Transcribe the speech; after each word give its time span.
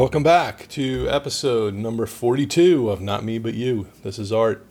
Welcome 0.00 0.22
back 0.22 0.66
to 0.68 1.06
episode 1.10 1.74
number 1.74 2.06
42 2.06 2.88
of 2.88 3.02
Not 3.02 3.22
Me 3.22 3.38
But 3.38 3.52
You. 3.52 3.88
This 4.02 4.18
is 4.18 4.32
Art. 4.32 4.64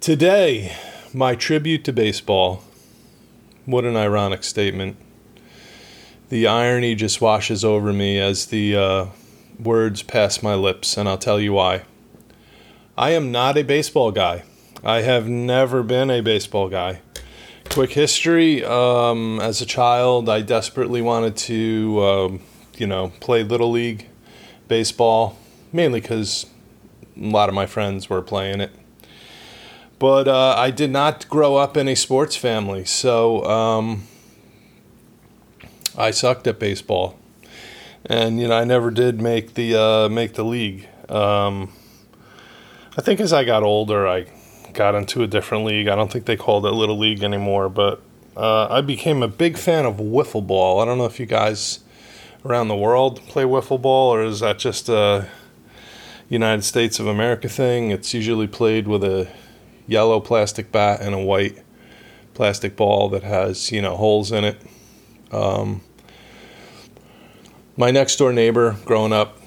Today, 0.00 0.74
my 1.12 1.34
tribute 1.34 1.84
to 1.84 1.92
baseball. 1.92 2.64
What 3.66 3.84
an 3.84 3.94
ironic 3.94 4.42
statement. 4.42 4.96
The 6.30 6.46
irony 6.46 6.94
just 6.94 7.20
washes 7.20 7.62
over 7.62 7.92
me 7.92 8.18
as 8.18 8.46
the 8.46 8.74
uh, 8.74 9.06
words 9.62 10.02
pass 10.02 10.42
my 10.42 10.54
lips, 10.54 10.96
and 10.96 11.06
I'll 11.06 11.18
tell 11.18 11.38
you 11.38 11.52
why. 11.52 11.82
I 12.96 13.10
am 13.10 13.30
not 13.30 13.58
a 13.58 13.64
baseball 13.64 14.12
guy. 14.12 14.44
I 14.82 15.02
have 15.02 15.28
never 15.28 15.82
been 15.82 16.10
a 16.10 16.22
baseball 16.22 16.70
guy. 16.70 17.02
Quick 17.68 17.90
history 17.90 18.64
um, 18.64 19.40
as 19.40 19.60
a 19.60 19.66
child, 19.66 20.30
I 20.30 20.40
desperately 20.40 21.02
wanted 21.02 21.36
to. 21.36 22.02
Um, 22.02 22.40
you 22.80 22.86
know, 22.86 23.12
play 23.20 23.42
little 23.42 23.70
league 23.70 24.06
baseball, 24.68 25.38
mainly 25.72 26.00
because 26.00 26.46
a 27.16 27.26
lot 27.26 27.48
of 27.48 27.54
my 27.54 27.66
friends 27.66 28.08
were 28.08 28.22
playing 28.22 28.60
it. 28.60 28.70
But 29.98 30.28
uh, 30.28 30.54
I 30.56 30.70
did 30.70 30.90
not 30.90 31.28
grow 31.28 31.56
up 31.56 31.76
in 31.76 31.88
a 31.88 31.94
sports 31.94 32.36
family, 32.36 32.84
so 32.84 33.44
um, 33.44 34.02
I 35.96 36.10
sucked 36.10 36.46
at 36.46 36.58
baseball, 36.58 37.18
and 38.04 38.40
you 38.40 38.48
know 38.48 38.56
I 38.56 38.64
never 38.64 38.90
did 38.90 39.20
make 39.20 39.54
the 39.54 39.80
uh, 39.80 40.08
make 40.08 40.34
the 40.34 40.44
league. 40.44 40.88
Um, 41.08 41.72
I 42.96 43.02
think 43.02 43.20
as 43.20 43.32
I 43.32 43.44
got 43.44 43.62
older, 43.62 44.06
I 44.06 44.26
got 44.72 44.94
into 44.94 45.22
a 45.22 45.26
different 45.26 45.64
league. 45.64 45.88
I 45.88 45.94
don't 45.94 46.12
think 46.12 46.26
they 46.26 46.36
called 46.36 46.66
it 46.66 46.70
little 46.70 46.98
league 46.98 47.22
anymore, 47.22 47.68
but 47.68 48.02
uh, 48.36 48.66
I 48.68 48.80
became 48.80 49.22
a 49.22 49.28
big 49.28 49.56
fan 49.56 49.86
of 49.86 49.96
wiffle 49.96 50.44
ball. 50.44 50.80
I 50.80 50.84
don't 50.84 50.98
know 50.98 51.06
if 51.06 51.20
you 51.20 51.26
guys 51.26 51.83
around 52.44 52.68
the 52.68 52.76
world 52.76 53.20
play 53.26 53.44
wiffle 53.44 53.80
ball, 53.80 54.14
or 54.14 54.22
is 54.22 54.40
that 54.40 54.58
just 54.58 54.88
a 54.88 55.28
United 56.28 56.62
States 56.62 56.98
of 56.98 57.06
America 57.06 57.48
thing? 57.48 57.90
It's 57.90 58.12
usually 58.12 58.46
played 58.46 58.86
with 58.86 59.02
a 59.02 59.28
yellow 59.86 60.20
plastic 60.20 60.70
bat 60.70 61.00
and 61.00 61.14
a 61.14 61.18
white 61.18 61.62
plastic 62.34 62.76
ball 62.76 63.08
that 63.10 63.22
has 63.22 63.70
you 63.72 63.80
know 63.80 63.96
holes 63.96 64.32
in 64.32 64.44
it. 64.44 64.60
Um, 65.30 65.80
my 67.76 67.90
next 67.90 68.16
door 68.16 68.32
neighbor, 68.32 68.76
growing 68.84 69.12
up, 69.12 69.38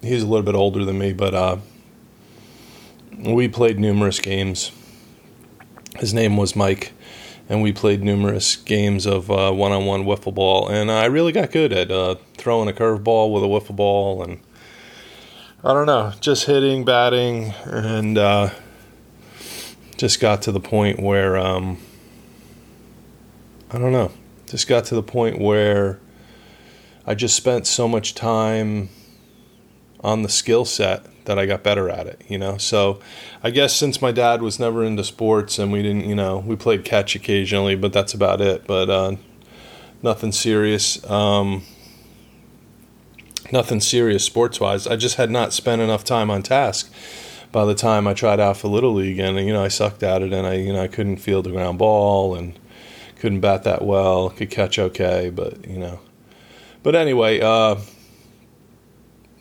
he's 0.00 0.22
a 0.22 0.26
little 0.26 0.44
bit 0.44 0.54
older 0.54 0.84
than 0.84 0.98
me, 0.98 1.12
but 1.12 1.34
uh, 1.34 1.56
we 3.18 3.48
played 3.48 3.78
numerous 3.78 4.20
games. 4.20 4.72
His 5.96 6.14
name 6.14 6.36
was 6.36 6.54
Mike 6.54 6.92
and 7.48 7.62
we 7.62 7.72
played 7.72 8.02
numerous 8.02 8.56
games 8.56 9.06
of 9.06 9.30
uh, 9.30 9.50
one-on-one 9.52 10.04
wiffle 10.04 10.34
ball, 10.34 10.68
and 10.68 10.90
I 10.90 11.06
really 11.06 11.32
got 11.32 11.50
good 11.50 11.72
at 11.72 11.90
uh, 11.90 12.16
throwing 12.36 12.68
a 12.68 12.72
curveball 12.72 13.32
with 13.32 13.42
a 13.42 13.46
wiffle 13.46 13.76
ball, 13.76 14.22
and 14.22 14.40
I 15.64 15.72
don't 15.72 15.86
know, 15.86 16.12
just 16.20 16.44
hitting, 16.44 16.84
batting, 16.84 17.54
and 17.64 18.18
uh, 18.18 18.50
just 19.96 20.20
got 20.20 20.42
to 20.42 20.52
the 20.52 20.60
point 20.60 21.00
where 21.00 21.36
um, 21.36 21.78
I 23.70 23.78
don't 23.78 23.92
know, 23.92 24.12
just 24.46 24.68
got 24.68 24.84
to 24.86 24.94
the 24.94 25.02
point 25.02 25.40
where 25.40 25.98
I 27.06 27.14
just 27.14 27.34
spent 27.34 27.66
so 27.66 27.88
much 27.88 28.14
time 28.14 28.90
on 30.00 30.22
the 30.22 30.28
skill 30.28 30.64
set 30.64 31.04
that 31.24 31.38
I 31.38 31.46
got 31.46 31.62
better 31.62 31.90
at 31.90 32.06
it, 32.06 32.22
you 32.28 32.38
know. 32.38 32.56
So 32.58 33.00
I 33.42 33.50
guess 33.50 33.76
since 33.76 34.00
my 34.00 34.12
dad 34.12 34.40
was 34.42 34.58
never 34.58 34.82
into 34.84 35.04
sports 35.04 35.58
and 35.58 35.70
we 35.70 35.82
didn't, 35.82 36.08
you 36.08 36.14
know, 36.14 36.38
we 36.38 36.56
played 36.56 36.84
catch 36.84 37.14
occasionally, 37.14 37.74
but 37.74 37.92
that's 37.92 38.14
about 38.14 38.40
it. 38.40 38.66
But 38.66 38.88
uh, 38.88 39.16
nothing 40.02 40.32
serious. 40.32 41.04
Um, 41.08 41.64
nothing 43.52 43.80
serious 43.80 44.24
sports 44.24 44.60
wise. 44.60 44.86
I 44.86 44.96
just 44.96 45.16
had 45.16 45.30
not 45.30 45.52
spent 45.52 45.82
enough 45.82 46.04
time 46.04 46.30
on 46.30 46.42
task 46.42 46.92
by 47.52 47.64
the 47.64 47.74
time 47.74 48.06
I 48.06 48.14
tried 48.14 48.40
out 48.40 48.56
for 48.56 48.68
little 48.68 48.94
league, 48.94 49.18
and 49.18 49.38
you 49.38 49.52
know 49.52 49.64
I 49.64 49.68
sucked 49.68 50.02
at 50.02 50.22
it, 50.22 50.32
and 50.32 50.46
I 50.46 50.54
you 50.54 50.72
know 50.72 50.82
I 50.82 50.88
couldn't 50.88 51.16
field 51.16 51.46
the 51.46 51.50
ground 51.50 51.78
ball 51.78 52.34
and 52.34 52.58
couldn't 53.16 53.40
bat 53.40 53.64
that 53.64 53.82
well, 53.82 54.30
could 54.30 54.50
catch 54.50 54.78
okay, 54.78 55.30
but 55.30 55.66
you 55.66 55.78
know. 55.78 56.00
But 56.82 56.94
anyway, 56.94 57.40
uh, 57.40 57.76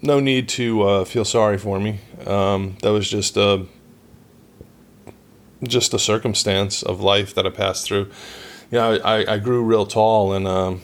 no 0.07 0.19
need 0.19 0.49
to 0.49 0.81
uh, 0.83 1.05
feel 1.05 1.25
sorry 1.25 1.57
for 1.57 1.79
me. 1.79 1.99
Um, 2.25 2.77
that 2.81 2.91
was 2.91 3.07
just 3.07 3.37
a 3.37 3.65
just 5.63 5.93
a 5.93 5.99
circumstance 5.99 6.81
of 6.81 7.01
life 7.01 7.35
that 7.35 7.45
I 7.45 7.49
passed 7.49 7.85
through. 7.85 8.09
You 8.71 8.77
know, 8.79 8.95
I, 9.03 9.33
I 9.33 9.37
grew 9.37 9.63
real 9.63 9.85
tall 9.85 10.33
and 10.33 10.47
um, 10.47 10.81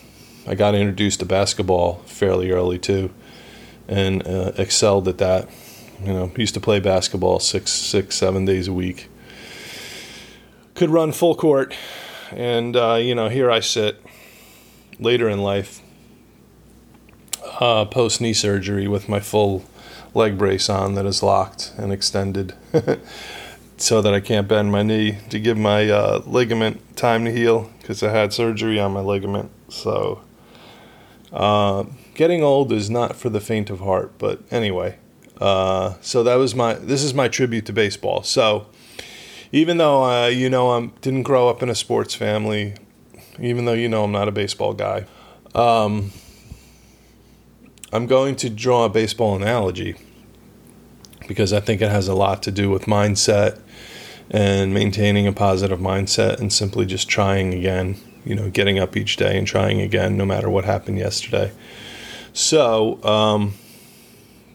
I 0.47 0.55
got 0.55 0.75
introduced 0.75 1.19
to 1.19 1.25
basketball 1.25 1.95
fairly 2.05 2.51
early 2.51 2.77
too, 2.77 3.11
and 3.87 4.25
uh, 4.27 4.51
excelled 4.57 5.07
at 5.07 5.17
that. 5.19 5.49
You 6.03 6.11
know, 6.13 6.31
used 6.37 6.53
to 6.55 6.59
play 6.59 6.79
basketball 6.79 7.39
six, 7.39 7.71
six, 7.71 8.15
seven 8.15 8.45
days 8.45 8.67
a 8.67 8.73
week. 8.73 9.09
Could 10.75 10.89
run 10.89 11.11
full 11.11 11.35
court, 11.35 11.73
and 12.31 12.75
uh, 12.75 12.95
you 12.95 13.15
know, 13.15 13.29
here 13.29 13.49
I 13.49 13.61
sit 13.61 14.03
later 14.99 15.29
in 15.29 15.39
life, 15.39 15.81
uh, 17.59 17.85
post 17.85 18.21
knee 18.21 18.33
surgery 18.33 18.87
with 18.87 19.07
my 19.07 19.19
full 19.19 19.63
leg 20.13 20.37
brace 20.37 20.69
on 20.69 20.95
that 20.95 21.05
is 21.05 21.23
locked 21.23 21.73
and 21.77 21.91
extended 21.91 22.53
so 23.77 24.01
that 24.01 24.13
I 24.13 24.19
can't 24.19 24.47
bend 24.47 24.71
my 24.71 24.83
knee 24.83 25.17
to 25.29 25.39
give 25.39 25.57
my 25.57 25.89
uh, 25.89 26.21
ligament 26.25 26.95
time 26.95 27.25
to 27.25 27.31
heal 27.31 27.69
because 27.79 28.03
I 28.03 28.11
had 28.11 28.33
surgery 28.33 28.79
on 28.79 28.93
my 28.93 29.01
ligament. 29.01 29.51
So, 29.69 30.21
uh, 31.31 31.85
getting 32.13 32.43
old 32.43 32.71
is 32.71 32.89
not 32.89 33.15
for 33.15 33.29
the 33.29 33.41
faint 33.41 33.69
of 33.69 33.79
heart. 33.79 34.13
But 34.17 34.41
anyway, 34.51 34.97
uh, 35.41 35.95
so 36.01 36.23
that 36.23 36.35
was 36.35 36.55
my. 36.55 36.75
This 36.75 37.03
is 37.03 37.13
my 37.13 37.27
tribute 37.27 37.65
to 37.65 37.73
baseball. 37.73 38.23
So, 38.23 38.67
even 39.51 39.77
though 39.77 40.03
uh, 40.03 40.27
you 40.27 40.49
know 40.49 40.69
I 40.71 40.87
didn't 41.01 41.23
grow 41.23 41.49
up 41.49 41.63
in 41.63 41.69
a 41.69 41.75
sports 41.75 42.13
family, 42.13 42.75
even 43.39 43.65
though 43.65 43.73
you 43.73 43.89
know 43.89 44.03
I'm 44.03 44.11
not 44.11 44.27
a 44.27 44.31
baseball 44.31 44.73
guy. 44.73 45.05
Um, 45.55 46.11
I'm 47.93 48.07
going 48.07 48.35
to 48.37 48.49
draw 48.49 48.85
a 48.85 48.89
baseball 48.89 49.35
analogy 49.35 49.93
because 51.27 51.53
I 51.53 51.59
think 51.59 51.79
it 51.79 51.91
has 51.91 52.07
a 52.07 52.15
lot 52.15 52.41
to 52.41 52.51
do 52.51 52.71
with 52.71 52.85
mindset 52.85 53.61
and 54.31 54.73
maintaining 54.73 55.27
a 55.27 55.31
positive 55.31 55.77
mindset 55.77 56.39
and 56.39 56.51
simply 56.51 56.87
just 56.87 57.07
trying 57.07 57.53
again, 57.53 57.97
you 58.25 58.33
know, 58.33 58.49
getting 58.49 58.79
up 58.79 58.97
each 58.97 59.15
day 59.15 59.37
and 59.37 59.45
trying 59.45 59.79
again 59.79 60.17
no 60.17 60.25
matter 60.25 60.49
what 60.49 60.65
happened 60.65 60.97
yesterday. 60.97 61.51
So, 62.33 63.01
um, 63.03 63.53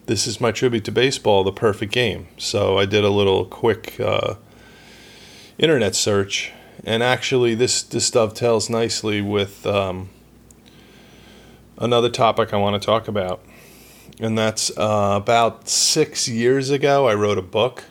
this 0.06 0.26
is 0.26 0.40
my 0.40 0.50
tribute 0.50 0.84
to 0.86 0.92
baseball, 0.92 1.44
the 1.44 1.52
perfect 1.52 1.92
game. 1.92 2.26
So, 2.38 2.76
I 2.76 2.86
did 2.86 3.04
a 3.04 3.10
little 3.10 3.44
quick 3.44 4.00
uh, 4.00 4.34
internet 5.58 5.94
search, 5.94 6.50
and 6.82 7.04
actually, 7.04 7.54
this, 7.54 7.84
this 7.84 8.10
dovetails 8.10 8.68
nicely 8.68 9.20
with. 9.20 9.64
Um, 9.64 10.08
another 11.78 12.10
topic 12.10 12.52
I 12.52 12.56
want 12.56 12.80
to 12.80 12.84
talk 12.84 13.08
about. 13.08 13.42
And 14.20 14.36
that's 14.36 14.76
uh, 14.76 15.14
about 15.16 15.68
six 15.68 16.28
years 16.28 16.70
ago, 16.70 17.08
I 17.08 17.14
wrote 17.14 17.38
a 17.38 17.42
book. 17.42 17.84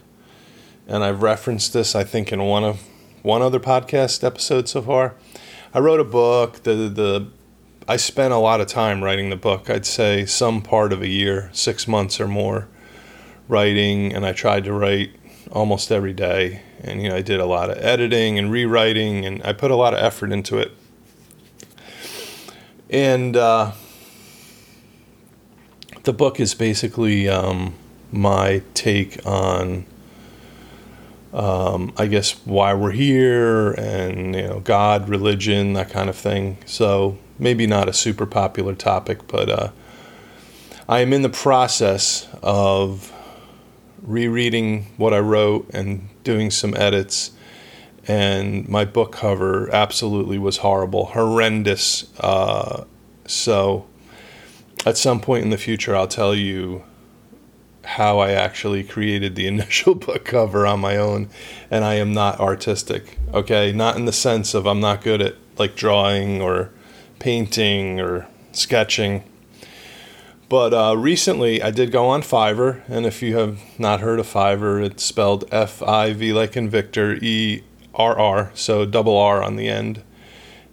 And 0.87 1.03
I've 1.03 1.21
referenced 1.21 1.73
this, 1.73 1.95
I 1.95 2.03
think, 2.03 2.31
in 2.31 2.43
one 2.43 2.63
of 2.63 2.81
one 3.21 3.41
other 3.41 3.59
podcast 3.59 4.23
episode 4.23 4.69
so 4.69 4.81
far. 4.81 5.15
I 5.73 5.79
wrote 5.79 5.99
a 5.99 6.05
book. 6.05 6.63
The 6.63 6.73
the 6.87 7.27
I 7.89 7.97
spent 7.97 8.33
a 8.33 8.37
lot 8.37 8.61
of 8.61 8.67
time 8.67 9.03
writing 9.03 9.29
the 9.29 9.35
book. 9.35 9.69
I'd 9.69 9.85
say 9.85 10.25
some 10.25 10.61
part 10.61 10.93
of 10.93 11.01
a 11.01 11.07
year, 11.07 11.49
six 11.51 11.87
months 11.87 12.21
or 12.21 12.27
more, 12.27 12.69
writing, 13.49 14.13
and 14.13 14.25
I 14.25 14.31
tried 14.31 14.63
to 14.63 14.73
write 14.73 15.11
almost 15.51 15.91
every 15.91 16.13
day. 16.13 16.61
And 16.81 17.01
you 17.01 17.09
know, 17.09 17.15
I 17.15 17.21
did 17.21 17.41
a 17.41 17.45
lot 17.45 17.69
of 17.69 17.77
editing 17.79 18.39
and 18.39 18.49
rewriting, 18.49 19.25
and 19.25 19.43
I 19.43 19.51
put 19.51 19.71
a 19.71 19.75
lot 19.75 19.93
of 19.93 19.99
effort 19.99 20.31
into 20.31 20.57
it 20.57 20.71
and 22.89 23.35
uh, 23.35 23.71
the 26.03 26.13
book 26.13 26.39
is 26.39 26.53
basically 26.53 27.27
um, 27.27 27.73
my 28.11 28.61
take 28.73 29.25
on, 29.25 29.85
um, 31.33 31.93
I 31.97 32.07
guess, 32.07 32.33
why 32.45 32.73
we're 32.73 32.91
here 32.91 33.71
and 33.71 34.35
you 34.35 34.43
know 34.43 34.59
God, 34.61 35.09
religion, 35.09 35.73
that 35.73 35.89
kind 35.89 36.09
of 36.09 36.15
thing. 36.15 36.57
So 36.65 37.17
maybe 37.37 37.67
not 37.67 37.89
a 37.89 37.93
super 37.93 38.25
popular 38.25 38.73
topic, 38.73 39.27
but 39.27 39.49
uh, 39.49 39.71
I 40.87 41.01
am 41.01 41.11
in 41.11 41.21
the 41.21 41.29
process 41.29 42.27
of 42.41 43.13
rereading 44.01 44.87
what 44.95 45.13
I 45.13 45.19
wrote 45.19 45.69
and 45.73 46.07
doing 46.23 46.49
some 46.51 46.73
edits 46.75 47.31
and 48.07 48.67
my 48.69 48.85
book 48.85 49.11
cover 49.11 49.69
absolutely 49.73 50.37
was 50.37 50.57
horrible, 50.57 51.07
horrendous. 51.07 52.07
Uh, 52.19 52.85
so, 53.25 53.85
at 54.85 54.97
some 54.97 55.19
point 55.19 55.43
in 55.43 55.49
the 55.49 55.57
future, 55.57 55.95
I'll 55.95 56.07
tell 56.07 56.33
you 56.33 56.83
how 57.83 58.19
I 58.19 58.31
actually 58.31 58.83
created 58.83 59.35
the 59.35 59.47
initial 59.53 59.95
book 59.95 60.25
cover 60.25 60.65
on 60.65 60.79
my 60.79 60.95
own, 60.97 61.29
and 61.69 61.83
I 61.83 61.95
am 61.95 62.13
not 62.13 62.39
artistic. 62.39 63.17
Okay, 63.33 63.73
not 63.73 63.97
in 63.97 64.05
the 64.05 64.13
sense 64.13 64.53
of 64.53 64.65
I'm 64.65 64.79
not 64.79 65.03
good 65.03 65.21
at 65.21 65.35
like 65.57 65.75
drawing 65.75 66.41
or 66.41 66.69
painting 67.19 67.99
or 67.99 68.27
sketching, 68.51 69.23
But 70.49 70.73
uh, 70.73 70.95
recently, 70.95 71.61
I 71.61 71.71
did 71.71 71.91
go 71.91 72.07
on 72.07 72.21
Fiverr, 72.21 72.81
and 72.87 73.05
if 73.05 73.21
you 73.21 73.35
have 73.37 73.59
not 73.77 73.99
heard 73.99 74.19
of 74.19 74.27
Fiverr, 74.27 74.83
it's 74.83 75.03
spelled 75.03 75.43
F 75.51 75.81
I 75.83 76.13
V 76.13 76.31
like 76.31 76.55
in 76.55 76.69
Victor 76.69 77.15
E 77.15 77.63
R 77.97 78.17
R, 78.17 78.51
so 78.53 78.85
double 78.85 79.17
R 79.17 79.43
on 79.43 79.57
the 79.57 79.67
end. 79.67 80.03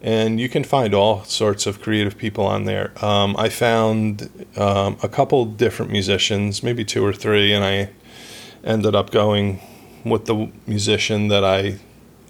And 0.03 0.39
you 0.39 0.51
can 0.51 0.65
find 0.65 0.93
all 0.95 1.25
sorts 1.25 1.67
of 1.67 1.81
creative 1.81 2.19
people 2.19 2.45
on 2.45 2.65
there. 2.65 2.93
Um, 3.03 3.35
I 3.39 3.49
found 3.49 4.47
um, 4.57 4.99
a 5.03 5.09
couple 5.09 5.47
different 5.47 5.91
musicians, 5.91 6.63
maybe 6.63 6.85
two 6.85 7.03
or 7.05 7.15
three, 7.15 7.55
and 7.55 7.65
I 7.65 7.91
ended 8.63 8.95
up 8.95 9.11
going 9.11 9.61
with 10.05 10.27
the 10.27 10.51
musician 10.67 11.29
that 11.29 11.43
I 11.43 11.79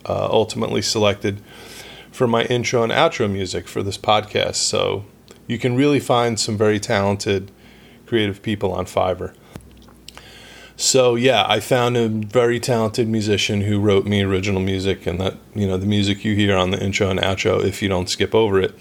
uh, 0.09 0.29
ultimately 0.31 0.83
selected 0.83 1.43
for 2.13 2.29
my 2.29 2.45
intro 2.45 2.85
and 2.85 2.93
outro 2.93 3.29
music 3.29 3.67
for 3.67 3.83
this 3.83 3.99
podcast. 3.99 4.57
So 4.57 5.05
you 5.49 5.59
can 5.59 5.75
really 5.75 6.01
find 6.01 6.39
some 6.39 6.57
very 6.57 6.79
talented 6.79 7.51
creative 8.07 8.41
people 8.41 8.73
on 8.73 8.87
Fiverr. 8.87 9.35
So 10.77 11.15
yeah, 11.15 11.45
I 11.49 11.61
found 11.61 11.97
a 11.97 12.09
very 12.09 12.59
talented 12.59 13.09
musician 13.09 13.63
who 13.63 13.81
wrote 13.81 14.07
me 14.07 14.23
original 14.23 14.61
music, 14.61 15.07
and 15.07 15.21
that 15.21 15.37
you 15.55 15.67
know 15.67 15.77
the 15.77 15.87
music 15.87 16.25
you 16.25 16.35
hear 16.35 16.57
on 16.57 16.71
the 16.71 16.83
intro 16.83 17.09
and 17.11 17.21
outro, 17.21 17.63
if 17.65 17.83
you 17.83 17.89
don't 17.89 18.09
skip 18.09 18.35
over 18.35 18.61
it 18.61 18.75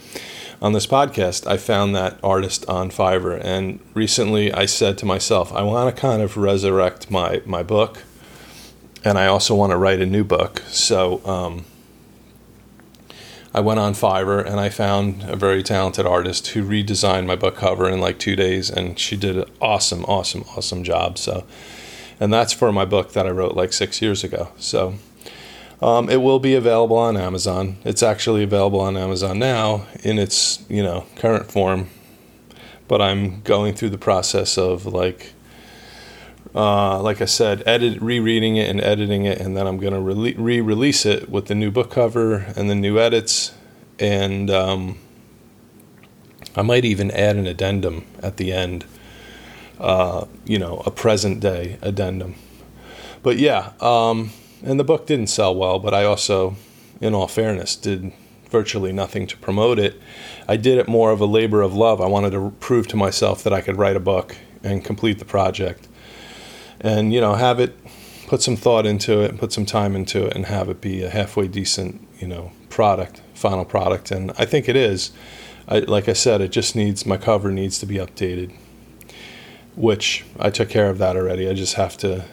on 0.61 0.73
this 0.73 0.87
podcast, 0.87 1.45
I 1.45 1.57
found 1.57 1.95
that 1.95 2.17
artist 2.23 2.67
on 2.67 2.89
Fiverr, 2.89 3.39
and 3.43 3.79
recently 3.93 4.51
I 4.51 4.65
said 4.65 4.97
to 4.99 5.05
myself, 5.05 5.53
I 5.53 5.61
want 5.61 5.95
to 5.95 6.01
kind 6.01 6.21
of 6.21 6.35
resurrect 6.35 7.11
my 7.11 7.41
my 7.45 7.61
book, 7.61 7.99
and 9.03 9.17
I 9.17 9.27
also 9.27 9.53
want 9.53 9.71
to 9.71 9.77
write 9.77 10.01
a 10.01 10.05
new 10.07 10.23
book. 10.23 10.63
So 10.67 11.23
um, 11.25 11.65
I 13.53 13.59
went 13.59 13.79
on 13.79 13.93
Fiverr 13.93 14.43
and 14.43 14.59
I 14.59 14.69
found 14.69 15.23
a 15.23 15.35
very 15.35 15.61
talented 15.61 16.07
artist 16.07 16.47
who 16.49 16.63
redesigned 16.63 17.27
my 17.27 17.35
book 17.35 17.55
cover 17.55 17.87
in 17.87 18.01
like 18.01 18.17
two 18.17 18.35
days, 18.35 18.71
and 18.71 18.97
she 18.97 19.15
did 19.15 19.37
an 19.37 19.45
awesome, 19.61 20.03
awesome, 20.05 20.43
awesome 20.57 20.83
job. 20.83 21.19
So, 21.19 21.43
and 22.19 22.33
that's 22.33 22.53
for 22.53 22.71
my 22.71 22.85
book 22.85 23.13
that 23.13 23.25
I 23.25 23.31
wrote 23.31 23.55
like 23.55 23.73
six 23.73 24.01
years 24.01 24.23
ago. 24.23 24.49
So, 24.57 24.95
um, 25.81 26.09
it 26.09 26.21
will 26.21 26.39
be 26.39 26.55
available 26.55 26.97
on 26.97 27.17
Amazon. 27.17 27.77
It's 27.83 28.03
actually 28.03 28.43
available 28.43 28.79
on 28.79 28.95
Amazon 28.95 29.39
now 29.39 29.85
in 30.03 30.19
its 30.19 30.63
you 30.69 30.83
know 30.83 31.05
current 31.15 31.51
form, 31.51 31.89
but 32.87 33.01
I'm 33.01 33.41
going 33.41 33.73
through 33.73 33.89
the 33.89 33.97
process 33.97 34.57
of 34.57 34.85
like 34.85 35.33
uh, 36.55 37.01
like 37.01 37.21
I 37.21 37.25
said, 37.25 37.63
edit, 37.65 38.01
rereading 38.01 38.57
it 38.57 38.69
and 38.69 38.79
editing 38.81 39.25
it, 39.25 39.39
and 39.39 39.57
then 39.57 39.65
I'm 39.65 39.77
going 39.77 39.93
to 39.93 39.99
re 39.99 40.61
release 40.61 41.05
it 41.05 41.29
with 41.29 41.47
the 41.47 41.55
new 41.55 41.71
book 41.71 41.89
cover 41.91 42.45
and 42.55 42.69
the 42.69 42.75
new 42.75 42.99
edits. 42.99 43.53
And 43.99 44.49
um, 44.51 44.99
I 46.55 46.61
might 46.61 46.85
even 46.85 47.09
add 47.11 47.37
an 47.37 47.47
addendum 47.47 48.05
at 48.21 48.37
the 48.37 48.51
end, 48.51 48.85
uh, 49.79 50.25
you 50.45 50.59
know, 50.59 50.81
a 50.85 50.91
present 50.91 51.39
day 51.39 51.77
addendum. 51.81 52.35
But 53.21 53.37
yeah, 53.37 53.73
um, 53.79 54.31
and 54.63 54.79
the 54.79 54.83
book 54.83 55.07
didn't 55.07 55.27
sell 55.27 55.55
well, 55.55 55.79
but 55.79 55.93
I 55.93 56.03
also, 56.03 56.55
in 57.01 57.13
all 57.13 57.27
fairness, 57.27 57.75
did 57.75 58.11
virtually 58.49 58.93
nothing 58.93 59.25
to 59.27 59.37
promote 59.37 59.79
it. 59.79 59.99
I 60.47 60.57
did 60.57 60.77
it 60.77 60.87
more 60.87 61.11
of 61.11 61.19
a 61.21 61.25
labor 61.25 61.61
of 61.61 61.73
love. 61.73 62.01
I 62.01 62.07
wanted 62.07 62.31
to 62.31 62.53
prove 62.59 62.87
to 62.89 62.95
myself 62.95 63.43
that 63.43 63.53
I 63.53 63.61
could 63.61 63.77
write 63.77 63.95
a 63.95 63.99
book 63.99 64.35
and 64.63 64.83
complete 64.83 65.19
the 65.19 65.25
project 65.25 65.87
and 66.83 67.13
you 67.13 67.21
know 67.21 67.33
have 67.33 67.59
it 67.59 67.75
put 68.27 68.41
some 68.41 68.55
thought 68.55 68.85
into 68.85 69.21
it 69.21 69.37
put 69.37 69.51
some 69.51 69.65
time 69.65 69.95
into 69.95 70.25
it 70.25 70.35
and 70.35 70.45
have 70.45 70.69
it 70.69 70.81
be 70.81 71.01
a 71.01 71.09
halfway 71.09 71.47
decent 71.47 72.05
you 72.19 72.27
know 72.27 72.51
product 72.69 73.21
final 73.33 73.65
product 73.65 74.11
and 74.11 74.31
i 74.37 74.45
think 74.45 74.67
it 74.67 74.75
is 74.75 75.11
I, 75.67 75.79
like 75.79 76.07
i 76.09 76.13
said 76.13 76.41
it 76.41 76.49
just 76.49 76.75
needs 76.75 77.05
my 77.05 77.17
cover 77.17 77.51
needs 77.51 77.79
to 77.79 77.85
be 77.85 77.95
updated 77.95 78.53
which 79.75 80.25
i 80.39 80.49
took 80.49 80.69
care 80.69 80.89
of 80.89 80.97
that 80.97 81.15
already. 81.15 81.49
I 81.49 81.53
just 81.53 81.75
have 81.75 81.97
to 81.97 82.25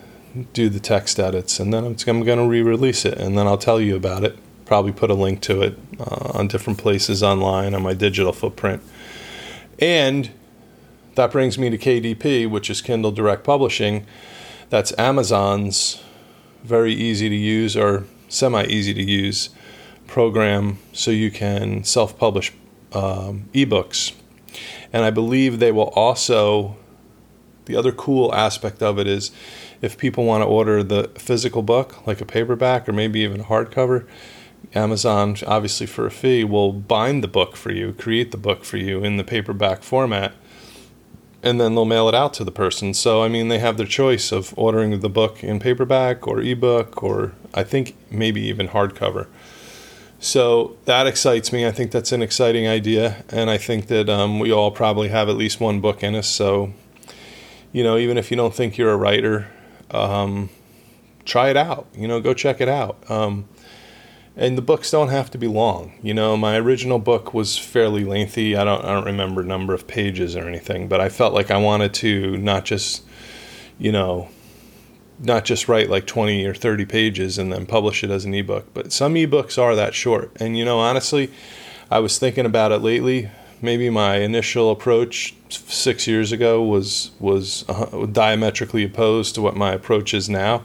do 0.52 0.69
the 0.69 0.81
text 0.81 1.19
edits 1.19 1.58
and 1.58 1.75
then 1.75 1.84
i'm, 1.84 2.22
going 2.22 2.38
to 2.38 2.46
re-release 2.46 3.04
it 3.04 3.19
and 3.19 3.37
then 3.37 3.46
i'll 3.46 3.58
tell 3.58 3.81
you 3.81 3.96
about 3.96 4.25
it. 4.25 4.38
Probably 4.64 4.92
put 4.92 5.10
a 5.10 5.14
link 5.14 5.40
to 5.42 5.62
it 5.62 5.78
uh, 5.98 6.38
on 6.38 6.48
different 6.48 6.78
places 6.78 7.22
online 7.22 7.75
on 7.75 7.82
my 7.82 7.92
digital 7.94 8.32
footprint. 8.32 8.82
And 9.81 10.31
that 11.16 11.32
brings 11.32 11.58
me 11.58 11.70
to 11.70 11.78
kdp 11.78 12.48
which 12.48 12.70
is 12.70 12.81
kindle 12.81 13.10
direct 13.10 13.44
publishing. 13.44 14.06
That's 14.69 14.96
Amazon's 14.96 16.00
very 16.62 16.93
easy 16.93 17.28
to 17.28 17.34
use 17.34 17.76
or 17.76 18.04
semi 18.28 18.64
easy 18.66 18.94
to 18.94 19.02
use 19.02 19.50
program 20.06 20.78
so 20.93 21.10
you 21.10 21.31
can 21.31 21.84
self 21.84 22.19
publish 22.19 22.52
um, 22.93 23.48
ebooks. 23.54 24.14
And 24.93 25.04
I 25.04 25.10
believe 25.10 25.58
they 25.58 25.72
will 25.72 25.90
also, 25.90 26.76
the 27.70 27.78
other 27.78 27.93
cool 27.93 28.34
aspect 28.34 28.82
of 28.82 28.99
it 28.99 29.06
is 29.06 29.31
if 29.81 29.96
people 29.96 30.25
want 30.25 30.43
to 30.43 30.46
order 30.46 30.82
the 30.82 31.08
physical 31.14 31.62
book, 31.62 32.05
like 32.06 32.20
a 32.20 32.26
paperback 32.26 32.88
or 32.88 32.93
maybe 32.93 33.20
even 33.20 33.40
a 33.40 33.44
hardcover, 33.44 34.06
Amazon, 34.75 35.37
obviously 35.46 35.87
for 35.87 36.06
a 36.06 36.11
fee, 36.11 36.44
will 36.44 36.72
bind 36.72 37.22
the 37.22 37.28
book 37.28 37.56
for 37.56 37.70
you, 37.70 37.93
create 37.93 38.32
the 38.32 38.37
book 38.37 38.64
for 38.64 38.76
you 38.76 39.05
in 39.05 39.17
the 39.17 39.25
paperback 39.25 39.82
format 39.82 40.34
and 41.43 41.58
then 41.58 41.75
they'll 41.75 41.87
mail 41.87 42.08
it 42.08 42.14
out 42.14 42.34
to 42.34 42.44
the 42.44 42.50
person. 42.50 42.93
So 42.93 43.22
I 43.22 43.28
mean, 43.28 43.49
they 43.49 43.61
have 43.61 43.76
their 43.76 43.87
choice 43.87 44.32
of 44.32 44.52
ordering 44.58 44.99
the 44.99 45.08
book 45.08 45.43
in 45.43 45.61
paperback 45.61 46.26
or 46.26 46.40
ebook 46.40 47.02
or 47.02 47.32
I 47.55 47.62
think 47.62 47.96
maybe 48.11 48.43
even 48.43 48.69
hardcover. 48.69 49.26
So 50.20 50.76
that 50.84 51.06
excites 51.06 51.50
me. 51.50 51.67
I 51.67 51.70
think 51.70 51.93
that's 51.93 52.12
an 52.12 52.20
exciting 52.20 52.69
idea, 52.69 53.25
and 53.31 53.49
I 53.49 53.56
think 53.56 53.87
that 53.87 54.11
um, 54.11 54.38
we 54.38 54.52
all 54.52 54.70
probably 54.70 55.08
have 55.08 55.31
at 55.31 55.37
least 55.37 55.61
one 55.61 55.81
book 55.81 56.02
in 56.02 56.14
us. 56.14 56.28
So, 56.28 56.75
you 57.72 57.82
know, 57.82 57.96
even 57.96 58.19
if 58.19 58.31
you 58.31 58.37
don't 58.37 58.55
think 58.55 58.76
you're 58.76 58.93
a 58.93 58.96
writer, 58.96 59.49
um, 59.90 60.50
try 61.25 61.50
it 61.50 61.56
out. 61.56 61.87
You 61.94 62.08
know, 62.08 62.20
go 62.20 62.34
check 62.34 62.61
it 62.61 62.69
out. 62.69 63.08
Um, 63.11 63.49
and 64.37 64.56
the 64.56 64.62
books 64.62 64.90
don't 64.90 65.08
have 65.08 65.31
to 65.32 65.38
be 65.38 65.46
long. 65.46 65.93
You 66.02 66.14
know, 66.14 66.37
my 66.37 66.56
original 66.56 66.99
book 66.99 67.34
was 67.34 67.58
fairly 67.58 68.05
lengthy. 68.05 68.56
I 68.56 68.64
don't 68.64 68.84
I 68.84 68.93
don't 68.93 69.05
remember 69.05 69.43
number 69.43 69.75
of 69.75 69.87
pages 69.87 70.37
or 70.37 70.49
anything, 70.49 70.88
but 70.88 71.00
I 71.00 71.08
felt 71.08 71.34
like 71.34 71.50
I 71.50 71.58
wanted 71.58 71.93
to 71.94 72.36
not 72.36 72.65
just, 72.65 73.05
you 73.79 73.93
know, 73.93 74.29
not 75.19 75.44
just 75.44 75.69
write 75.69 75.91
like 75.91 76.06
20 76.06 76.44
or 76.46 76.55
30 76.55 76.86
pages 76.86 77.39
and 77.39 77.53
then 77.53 77.67
publish 77.67 78.03
it 78.03 78.10
as 78.10 78.24
an 78.24 78.34
ebook, 78.34 78.72
but 78.72 78.93
some 78.93 79.15
ebooks 79.15 79.60
are 79.60 79.74
that 79.74 79.94
short. 79.94 80.32
And 80.41 80.56
you 80.56 80.65
know, 80.65 80.79
honestly, 80.79 81.31
I 81.91 81.98
was 81.98 82.19
thinking 82.19 82.46
about 82.46 82.72
it 82.72 82.79
lately. 82.79 83.31
Maybe 83.62 83.90
my 83.90 84.17
initial 84.17 84.70
approach 84.70 85.34
6 85.48 86.06
years 86.06 86.32
ago 86.32 86.62
was 86.62 87.10
was 87.20 87.69
uh, 87.69 88.06
diametrically 88.06 88.84
opposed 88.84 89.34
to 89.34 89.43
what 89.43 89.56
my 89.56 89.72
approach 89.72 90.14
is 90.14 90.29
now. 90.29 90.62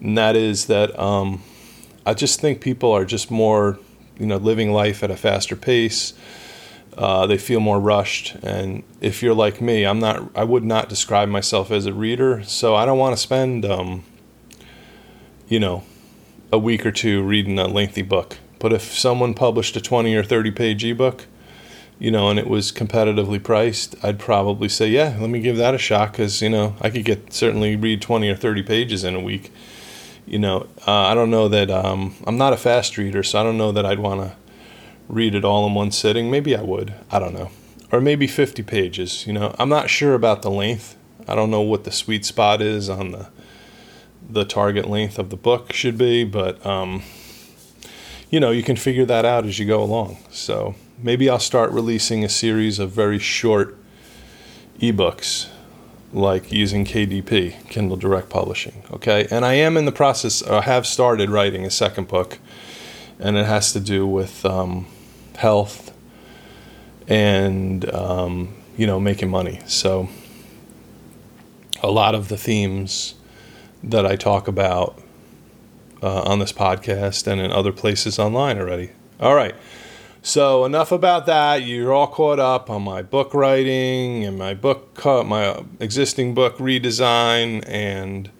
And 0.00 0.16
that 0.18 0.36
is 0.36 0.66
that 0.66 0.98
um, 0.98 1.42
I 2.04 2.14
just 2.14 2.40
think 2.40 2.60
people 2.60 2.92
are 2.92 3.04
just 3.04 3.30
more, 3.30 3.78
you 4.18 4.26
know, 4.26 4.36
living 4.36 4.72
life 4.72 5.02
at 5.02 5.10
a 5.10 5.16
faster 5.16 5.56
pace. 5.56 6.14
Uh, 6.96 7.26
they 7.26 7.38
feel 7.38 7.60
more 7.60 7.78
rushed, 7.78 8.34
and 8.42 8.82
if 9.00 9.22
you're 9.22 9.34
like 9.34 9.60
me, 9.60 9.84
I'm 9.84 10.00
not. 10.00 10.28
I 10.34 10.42
would 10.44 10.64
not 10.64 10.88
describe 10.88 11.28
myself 11.28 11.70
as 11.70 11.86
a 11.86 11.92
reader, 11.92 12.42
so 12.42 12.74
I 12.74 12.84
don't 12.84 12.98
want 12.98 13.16
to 13.16 13.22
spend, 13.22 13.64
um, 13.64 14.02
you 15.48 15.60
know, 15.60 15.84
a 16.52 16.58
week 16.58 16.84
or 16.84 16.90
two 16.90 17.22
reading 17.22 17.58
a 17.58 17.68
lengthy 17.68 18.02
book. 18.02 18.38
But 18.58 18.72
if 18.72 18.82
someone 18.82 19.34
published 19.34 19.76
a 19.76 19.80
20 19.80 20.14
or 20.16 20.24
30 20.24 20.50
page 20.50 20.84
ebook, 20.84 21.26
you 22.00 22.10
know, 22.10 22.28
and 22.28 22.40
it 22.40 22.48
was 22.48 22.72
competitively 22.72 23.40
priced, 23.40 23.94
I'd 24.02 24.18
probably 24.18 24.68
say, 24.68 24.88
yeah, 24.88 25.16
let 25.20 25.30
me 25.30 25.40
give 25.40 25.56
that 25.58 25.74
a 25.74 25.78
shot 25.78 26.10
because, 26.10 26.42
you 26.42 26.48
know, 26.48 26.74
I 26.80 26.90
could 26.90 27.04
get 27.04 27.32
certainly 27.32 27.76
read 27.76 28.02
20 28.02 28.28
or 28.28 28.34
30 28.34 28.64
pages 28.64 29.04
in 29.04 29.14
a 29.14 29.20
week 29.20 29.52
you 30.30 30.38
know, 30.38 30.68
uh, 30.86 30.92
I 30.92 31.14
don't 31.14 31.30
know 31.30 31.48
that 31.48 31.70
um, 31.70 32.14
I'm 32.24 32.38
not 32.38 32.52
a 32.52 32.56
fast 32.56 32.96
reader, 32.96 33.24
so 33.24 33.40
I 33.40 33.42
don't 33.42 33.58
know 33.58 33.72
that 33.72 33.84
I'd 33.84 33.98
want 33.98 34.20
to 34.20 34.36
read 35.08 35.34
it 35.34 35.44
all 35.44 35.66
in 35.66 35.74
one 35.74 35.90
sitting. 35.90 36.30
Maybe 36.30 36.54
I 36.54 36.62
would. 36.62 36.94
I 37.10 37.18
don't 37.18 37.34
know. 37.34 37.50
Or 37.90 38.00
maybe 38.00 38.28
50 38.28 38.62
pages. 38.62 39.26
You 39.26 39.32
know, 39.32 39.56
I'm 39.58 39.68
not 39.68 39.90
sure 39.90 40.14
about 40.14 40.42
the 40.42 40.50
length. 40.50 40.96
I 41.26 41.34
don't 41.34 41.50
know 41.50 41.60
what 41.60 41.82
the 41.82 41.90
sweet 41.90 42.24
spot 42.24 42.62
is 42.62 42.88
on 42.88 43.10
the 43.10 43.28
the 44.28 44.44
target 44.44 44.88
length 44.88 45.18
of 45.18 45.30
the 45.30 45.36
book 45.36 45.72
should 45.72 45.98
be, 45.98 46.22
but 46.22 46.64
um, 46.64 47.02
you 48.30 48.38
know, 48.38 48.52
you 48.52 48.62
can 48.62 48.76
figure 48.76 49.04
that 49.06 49.24
out 49.24 49.44
as 49.44 49.58
you 49.58 49.66
go 49.66 49.82
along. 49.82 50.18
So 50.30 50.76
maybe 51.02 51.28
I'll 51.28 51.38
start 51.38 51.70
releasing 51.70 52.24
a 52.24 52.28
series 52.28 52.78
of 52.78 52.90
very 52.90 53.18
short 53.18 53.76
ebooks 54.80 55.48
like 56.12 56.50
using 56.50 56.84
KDP, 56.84 57.68
Kindle 57.68 57.96
Direct 57.96 58.28
Publishing. 58.28 58.82
Okay, 58.90 59.26
and 59.30 59.44
I 59.44 59.54
am 59.54 59.76
in 59.76 59.84
the 59.84 59.92
process. 59.92 60.42
I 60.42 60.62
have 60.62 60.86
started 60.86 61.30
writing 61.30 61.64
a 61.64 61.70
second 61.70 62.08
book, 62.08 62.38
and 63.18 63.36
it 63.36 63.46
has 63.46 63.72
to 63.72 63.80
do 63.80 64.06
with 64.06 64.44
um, 64.44 64.86
health 65.36 65.92
and 67.06 67.88
um, 67.92 68.54
you 68.76 68.86
know 68.86 68.98
making 68.98 69.30
money. 69.30 69.60
So 69.66 70.08
a 71.82 71.90
lot 71.90 72.14
of 72.14 72.28
the 72.28 72.36
themes 72.36 73.14
that 73.82 74.04
I 74.04 74.16
talk 74.16 74.48
about 74.48 75.00
uh, 76.02 76.22
on 76.22 76.38
this 76.38 76.52
podcast 76.52 77.26
and 77.26 77.40
in 77.40 77.50
other 77.50 77.72
places 77.72 78.18
online 78.18 78.58
already. 78.58 78.90
All 79.18 79.34
right. 79.34 79.54
So 80.22 80.66
enough 80.66 80.92
about 80.92 81.24
that. 81.26 81.62
You're 81.62 81.94
all 81.94 82.06
caught 82.06 82.38
up 82.38 82.68
on 82.68 82.82
my 82.82 83.00
book 83.00 83.32
writing 83.32 84.24
and 84.24 84.36
my 84.38 84.52
book, 84.52 85.02
my 85.04 85.64
existing 85.78 86.34
book 86.34 86.58
redesign, 86.58 87.64
and 87.66 88.30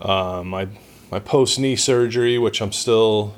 uh, 0.00 0.42
my 0.42 0.68
my 1.10 1.20
post 1.20 1.58
knee 1.58 1.76
surgery, 1.76 2.38
which 2.38 2.62
I'm 2.62 2.72
still 2.72 3.34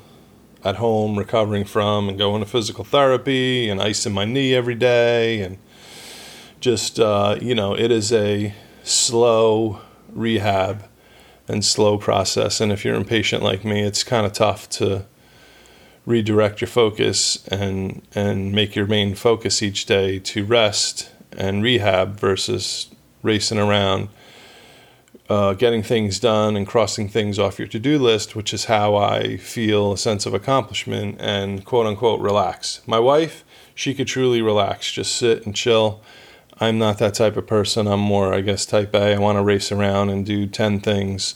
at 0.63 0.77
home 0.77 1.17
recovering 1.17 1.65
from, 1.65 2.07
and 2.07 2.17
going 2.17 2.41
to 2.41 2.49
physical 2.49 2.85
therapy 2.85 3.67
and 3.69 3.81
icing 3.81 4.13
my 4.13 4.23
knee 4.23 4.55
every 4.55 4.75
day, 4.75 5.41
and 5.41 5.57
just 6.61 7.01
uh, 7.01 7.37
you 7.41 7.53
know, 7.53 7.75
it 7.75 7.91
is 7.91 8.13
a 8.13 8.53
slow 8.83 9.81
rehab 10.09 10.85
and 11.49 11.65
slow 11.65 11.97
process. 11.97 12.61
And 12.61 12.71
if 12.71 12.85
you're 12.85 12.95
impatient 12.95 13.43
like 13.43 13.65
me, 13.65 13.81
it's 13.81 14.05
kind 14.05 14.25
of 14.25 14.31
tough 14.31 14.69
to 14.69 15.05
redirect 16.05 16.61
your 16.61 16.67
focus 16.67 17.45
and 17.47 18.01
and 18.15 18.51
make 18.51 18.75
your 18.75 18.87
main 18.87 19.13
focus 19.15 19.61
each 19.61 19.85
day 19.85 20.19
to 20.19 20.43
rest 20.43 21.11
and 21.37 21.63
rehab 21.63 22.19
versus 22.19 22.87
racing 23.21 23.59
around 23.59 24.09
uh, 25.29 25.53
getting 25.53 25.81
things 25.83 26.19
done 26.19 26.57
and 26.57 26.67
crossing 26.67 27.07
things 27.07 27.39
off 27.39 27.59
your 27.59 27.67
to-do 27.67 27.99
list 27.99 28.35
which 28.35 28.53
is 28.53 28.65
how 28.65 28.95
i 28.95 29.37
feel 29.37 29.93
a 29.93 29.97
sense 29.97 30.25
of 30.25 30.33
accomplishment 30.33 31.15
and 31.19 31.63
quote 31.65 31.85
unquote 31.85 32.19
relax. 32.19 32.81
My 32.87 32.99
wife 32.99 33.45
she 33.75 33.93
could 33.93 34.07
truly 34.07 34.41
relax 34.41 34.91
just 34.91 35.15
sit 35.15 35.45
and 35.45 35.55
chill. 35.55 36.01
I'm 36.59 36.77
not 36.77 36.99
that 36.99 37.15
type 37.15 37.37
of 37.37 37.45
person. 37.45 37.87
I'm 37.87 37.99
more 37.99 38.33
i 38.33 38.41
guess 38.41 38.65
type 38.65 38.95
a. 38.95 39.13
I 39.13 39.19
want 39.19 39.37
to 39.37 39.43
race 39.43 39.71
around 39.71 40.09
and 40.09 40.25
do 40.25 40.47
10 40.47 40.79
things 40.79 41.35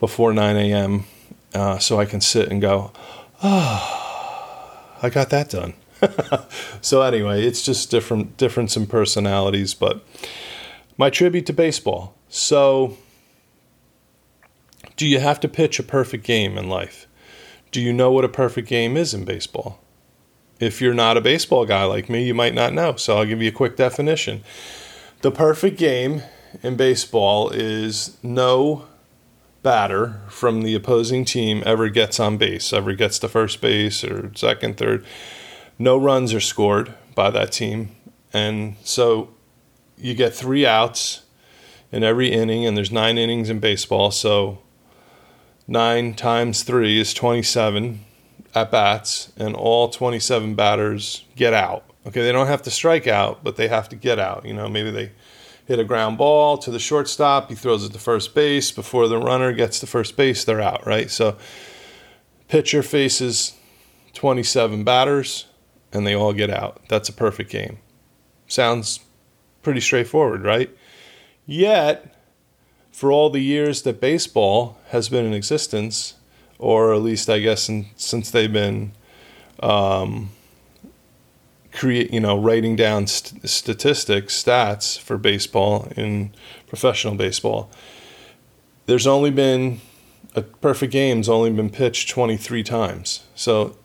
before 0.00 0.32
9 0.32 0.56
a.m 0.56 1.04
uh, 1.54 1.78
so 1.78 2.00
i 2.00 2.06
can 2.06 2.22
sit 2.22 2.48
and 2.50 2.60
go 2.62 2.90
I 3.44 5.10
got 5.10 5.30
that 5.30 5.50
done. 5.50 5.74
so 6.80 7.02
anyway, 7.02 7.44
it's 7.44 7.62
just 7.62 7.90
different 7.90 8.36
difference 8.36 8.76
in 8.76 8.86
personalities, 8.86 9.74
but 9.74 10.04
my 10.96 11.10
tribute 11.10 11.46
to 11.46 11.52
baseball. 11.52 12.14
So 12.28 12.96
do 14.96 15.08
you 15.08 15.18
have 15.18 15.40
to 15.40 15.48
pitch 15.48 15.80
a 15.80 15.82
perfect 15.82 16.24
game 16.24 16.56
in 16.56 16.68
life? 16.68 17.08
Do 17.72 17.80
you 17.80 17.92
know 17.92 18.12
what 18.12 18.24
a 18.24 18.28
perfect 18.28 18.68
game 18.68 18.96
is 18.96 19.12
in 19.12 19.24
baseball? 19.24 19.80
If 20.60 20.80
you're 20.80 20.94
not 20.94 21.16
a 21.16 21.20
baseball 21.20 21.66
guy 21.66 21.84
like 21.84 22.08
me, 22.08 22.24
you 22.24 22.34
might 22.34 22.54
not 22.54 22.72
know. 22.72 22.94
So 22.94 23.18
I'll 23.18 23.24
give 23.24 23.42
you 23.42 23.48
a 23.48 23.52
quick 23.52 23.76
definition. 23.76 24.44
The 25.22 25.32
perfect 25.32 25.78
game 25.78 26.22
in 26.62 26.76
baseball 26.76 27.50
is 27.50 28.16
no 28.22 28.86
batter 29.62 30.20
from 30.28 30.62
the 30.62 30.74
opposing 30.74 31.24
team 31.24 31.62
ever 31.64 31.88
gets 31.88 32.18
on 32.18 32.36
base, 32.36 32.72
ever 32.72 32.94
gets 32.94 33.18
to 33.20 33.28
first 33.28 33.60
base 33.60 34.02
or 34.02 34.32
second, 34.34 34.76
third, 34.76 35.04
no 35.78 35.96
runs 35.96 36.34
are 36.34 36.40
scored 36.40 36.94
by 37.14 37.30
that 37.30 37.52
team. 37.52 37.94
And 38.32 38.76
so 38.82 39.30
you 39.96 40.14
get 40.14 40.34
three 40.34 40.66
outs 40.66 41.22
in 41.90 42.02
every 42.02 42.32
inning, 42.32 42.66
and 42.66 42.76
there's 42.76 42.90
nine 42.90 43.18
innings 43.18 43.50
in 43.50 43.60
baseball. 43.60 44.10
So 44.10 44.58
nine 45.68 46.14
times 46.14 46.62
three 46.62 46.98
is 46.98 47.14
27 47.14 48.00
at 48.54 48.70
bats, 48.70 49.32
and 49.36 49.54
all 49.54 49.88
27 49.88 50.54
batters 50.54 51.24
get 51.36 51.54
out. 51.54 51.84
Okay, 52.06 52.22
they 52.22 52.32
don't 52.32 52.48
have 52.48 52.62
to 52.62 52.70
strike 52.70 53.06
out, 53.06 53.44
but 53.44 53.56
they 53.56 53.68
have 53.68 53.88
to 53.90 53.96
get 53.96 54.18
out. 54.18 54.44
You 54.44 54.54
know, 54.54 54.68
maybe 54.68 54.90
they 54.90 55.12
hit 55.66 55.78
a 55.78 55.84
ground 55.84 56.18
ball 56.18 56.58
to 56.58 56.70
the 56.70 56.78
shortstop. 56.78 57.48
He 57.48 57.54
throws 57.54 57.84
it 57.84 57.92
to 57.92 57.98
first 57.98 58.34
base. 58.34 58.70
Before 58.70 59.08
the 59.08 59.18
runner 59.18 59.52
gets 59.52 59.80
to 59.80 59.86
first 59.86 60.16
base, 60.16 60.44
they're 60.44 60.60
out, 60.60 60.86
right? 60.86 61.10
So, 61.10 61.36
pitcher 62.48 62.82
faces 62.82 63.54
27 64.14 64.84
batters 64.84 65.46
and 65.92 66.06
they 66.06 66.14
all 66.14 66.32
get 66.32 66.50
out. 66.50 66.80
That's 66.88 67.08
a 67.08 67.12
perfect 67.12 67.50
game. 67.50 67.78
Sounds 68.46 69.00
pretty 69.62 69.80
straightforward, 69.80 70.42
right? 70.42 70.70
Yet, 71.46 72.14
for 72.90 73.10
all 73.10 73.30
the 73.30 73.40
years 73.40 73.82
that 73.82 74.00
baseball 74.00 74.78
has 74.88 75.08
been 75.08 75.24
in 75.24 75.32
existence, 75.32 76.14
or 76.58 76.94
at 76.94 77.00
least 77.02 77.28
I 77.28 77.40
guess 77.40 77.68
in, 77.68 77.86
since 77.96 78.30
they've 78.30 78.52
been 78.52 78.92
um, 79.62 80.30
create, 81.72 82.12
you 82.12 82.20
know, 82.20 82.38
writing 82.38 82.76
down 82.76 83.06
st- 83.06 83.48
statistics, 83.48 84.42
stats 84.42 84.98
for 84.98 85.16
baseball 85.16 85.88
in 85.96 86.32
professional 86.68 87.14
baseball. 87.14 87.70
There's 88.86 89.06
only 89.06 89.30
been 89.30 89.80
a 90.34 90.42
perfect 90.42 90.92
game's 90.92 91.28
only 91.28 91.50
been 91.50 91.70
pitched 91.70 92.08
23 92.08 92.62
times. 92.62 93.24
So 93.34 93.76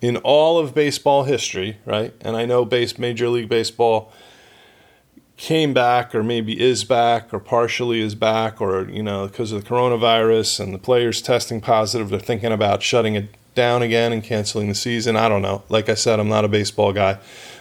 in 0.00 0.16
all 0.18 0.58
of 0.58 0.74
baseball 0.74 1.24
history, 1.24 1.78
right? 1.84 2.12
And 2.20 2.36
I 2.36 2.44
know 2.44 2.64
base 2.64 2.98
Major 2.98 3.28
League 3.28 3.48
Baseball 3.48 4.12
came 5.36 5.74
back 5.74 6.14
or 6.14 6.22
maybe 6.22 6.60
is 6.60 6.84
back 6.84 7.32
or 7.32 7.40
partially 7.40 8.00
is 8.00 8.14
back 8.14 8.60
or 8.60 8.88
you 8.88 9.02
know 9.02 9.26
because 9.26 9.50
of 9.50 9.64
the 9.64 9.68
coronavirus 9.68 10.60
and 10.60 10.72
the 10.72 10.78
players 10.78 11.20
testing 11.20 11.60
positive 11.60 12.08
they're 12.08 12.20
thinking 12.20 12.52
about 12.52 12.84
shutting 12.84 13.16
it 13.16 13.34
down 13.54 13.82
again 13.82 14.12
and 14.12 14.22
canceling 14.22 14.68
the 14.68 14.74
season. 14.74 15.16
I 15.16 15.28
don't 15.28 15.42
know. 15.42 15.62
Like 15.68 15.88
I 15.88 15.94
said, 15.94 16.20
I'm 16.20 16.28
not 16.28 16.44
a 16.44 16.48
baseball 16.48 16.92
guy. 16.92 17.18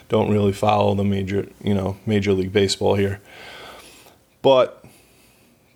Don't 0.10 0.32
really 0.32 0.54
follow 0.54 0.96
the 0.96 1.04
major, 1.04 1.48
you 1.64 1.74
know, 1.74 1.98
major 2.06 2.34
league 2.34 2.54
baseball 2.54 2.96
here. 2.96 3.22
But 4.42 4.84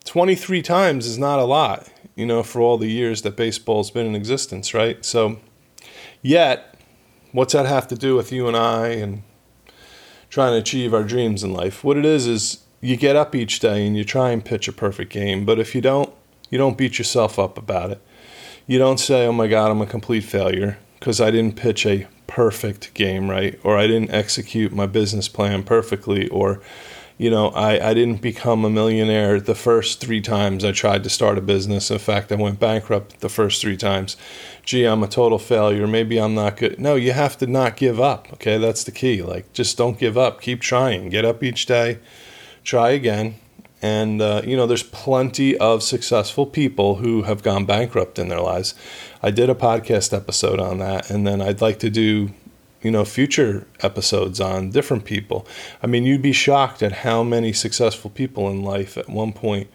23 0.06 0.62
times 0.62 1.06
is 1.06 1.18
not 1.18 1.40
a 1.40 1.44
lot, 1.44 1.90
you 2.16 2.26
know, 2.26 2.44
for 2.44 2.62
all 2.62 2.78
the 2.78 2.90
years 2.90 3.22
that 3.22 3.36
baseball's 3.36 3.92
been 3.92 4.06
in 4.06 4.16
existence, 4.16 4.74
right? 4.74 5.04
So, 5.06 5.40
yet, 6.22 6.76
what's 7.32 7.54
that 7.54 7.66
have 7.66 7.88
to 7.88 7.96
do 7.96 8.16
with 8.16 8.32
you 8.32 8.48
and 8.48 8.58
I 8.58 8.90
and 8.90 9.24
trying 10.30 10.54
to 10.54 10.58
achieve 10.58 10.94
our 10.94 11.04
dreams 11.04 11.44
in 11.44 11.54
life? 11.54 11.84
What 11.84 11.98
it 11.98 12.06
is 12.06 12.28
is 12.28 12.64
you 12.82 12.98
get 12.98 13.16
up 13.16 13.34
each 13.34 13.60
day 13.60 13.88
and 13.88 13.98
you 13.98 14.04
try 14.04 14.32
and 14.32 14.44
pitch 14.44 14.68
a 14.68 14.74
perfect 14.74 15.12
game, 15.12 15.46
but 15.46 15.60
if 15.60 15.74
you 15.74 15.82
don't, 15.82 16.14
you 16.50 16.58
don't 16.58 16.78
beat 16.78 16.98
yourself 16.98 17.40
up 17.40 17.58
about 17.58 17.92
it 17.92 18.02
you 18.68 18.78
don't 18.78 19.00
say, 19.00 19.26
oh 19.26 19.32
my 19.32 19.48
God, 19.48 19.72
I'm 19.72 19.82
a 19.82 19.86
complete 19.86 20.26
failure 20.26 20.78
because 21.00 21.22
I 21.22 21.32
didn't 21.32 21.56
pitch 21.56 21.86
a 21.86 22.06
perfect 22.28 22.94
game, 22.94 23.30
right? 23.30 23.58
Or 23.64 23.78
I 23.78 23.88
didn't 23.88 24.12
execute 24.12 24.74
my 24.74 24.86
business 24.86 25.30
plan 25.30 25.64
perfectly, 25.64 26.28
or, 26.28 26.62
you 27.18 27.32
know, 27.32 27.48
I, 27.50 27.92
I 27.92 27.94
didn't 27.94 28.22
become 28.22 28.66
a 28.66 28.70
millionaire 28.70 29.40
the 29.40 29.56
first 29.56 30.02
three 30.02 30.20
times 30.20 30.66
I 30.66 30.74
tried 30.74 31.04
to 31.06 31.10
start 31.10 31.38
a 31.38 31.42
business. 31.42 31.90
In 31.90 31.98
fact, 31.98 32.30
I 32.32 32.36
went 32.36 32.60
bankrupt 32.60 33.22
the 33.22 33.30
first 33.30 33.62
three 33.62 33.78
times. 33.78 34.18
Gee, 34.64 34.84
I'm 34.84 35.02
a 35.02 35.08
total 35.08 35.40
failure. 35.40 35.88
Maybe 35.88 36.20
I'm 36.20 36.36
not 36.36 36.58
good. 36.58 36.78
No, 36.78 36.96
you 36.96 37.14
have 37.14 37.38
to 37.38 37.48
not 37.48 37.78
give 37.78 38.02
up, 38.02 38.34
okay? 38.34 38.58
That's 38.58 38.84
the 38.84 38.92
key. 38.92 39.24
Like, 39.24 39.54
just 39.54 39.78
don't 39.78 39.98
give 39.98 40.18
up. 40.18 40.42
Keep 40.42 40.60
trying. 40.60 41.10
Get 41.10 41.24
up 41.24 41.42
each 41.42 41.66
day, 41.68 42.00
try 42.66 42.90
again, 42.90 43.36
and, 43.82 44.22
uh, 44.22 44.42
you 44.44 44.58
know, 44.58 44.66
there's 44.66 44.84
plenty 44.84 45.58
of 45.58 45.84
successful 45.84 46.46
people 46.46 46.96
who 46.96 47.24
have 47.24 47.44
gone 47.44 47.66
bankrupt 47.66 48.18
in 48.18 48.28
their 48.28 48.42
lives. 48.42 48.74
I 49.22 49.32
did 49.32 49.50
a 49.50 49.56
podcast 49.56 50.16
episode 50.16 50.60
on 50.60 50.80
that, 50.80 51.10
and 51.12 51.28
then 51.28 51.42
I'd 51.42 51.62
like 51.62 51.80
to 51.80 51.90
do, 51.90 52.32
you 52.82 52.90
know, 52.90 53.06
future 53.06 53.68
episodes 53.82 54.42
on 54.42 54.72
different 54.72 55.06
people. 55.06 55.46
I 55.84 55.88
mean, 55.88 56.06
you'd 56.06 56.22
be 56.22 56.34
shocked 56.34 56.82
at 56.82 56.92
how 56.92 57.24
many 57.24 57.54
successful 57.54 58.10
people 58.10 58.50
in 58.50 58.64
life 58.64 58.98
at 58.98 59.10
one 59.10 59.32
point 59.32 59.70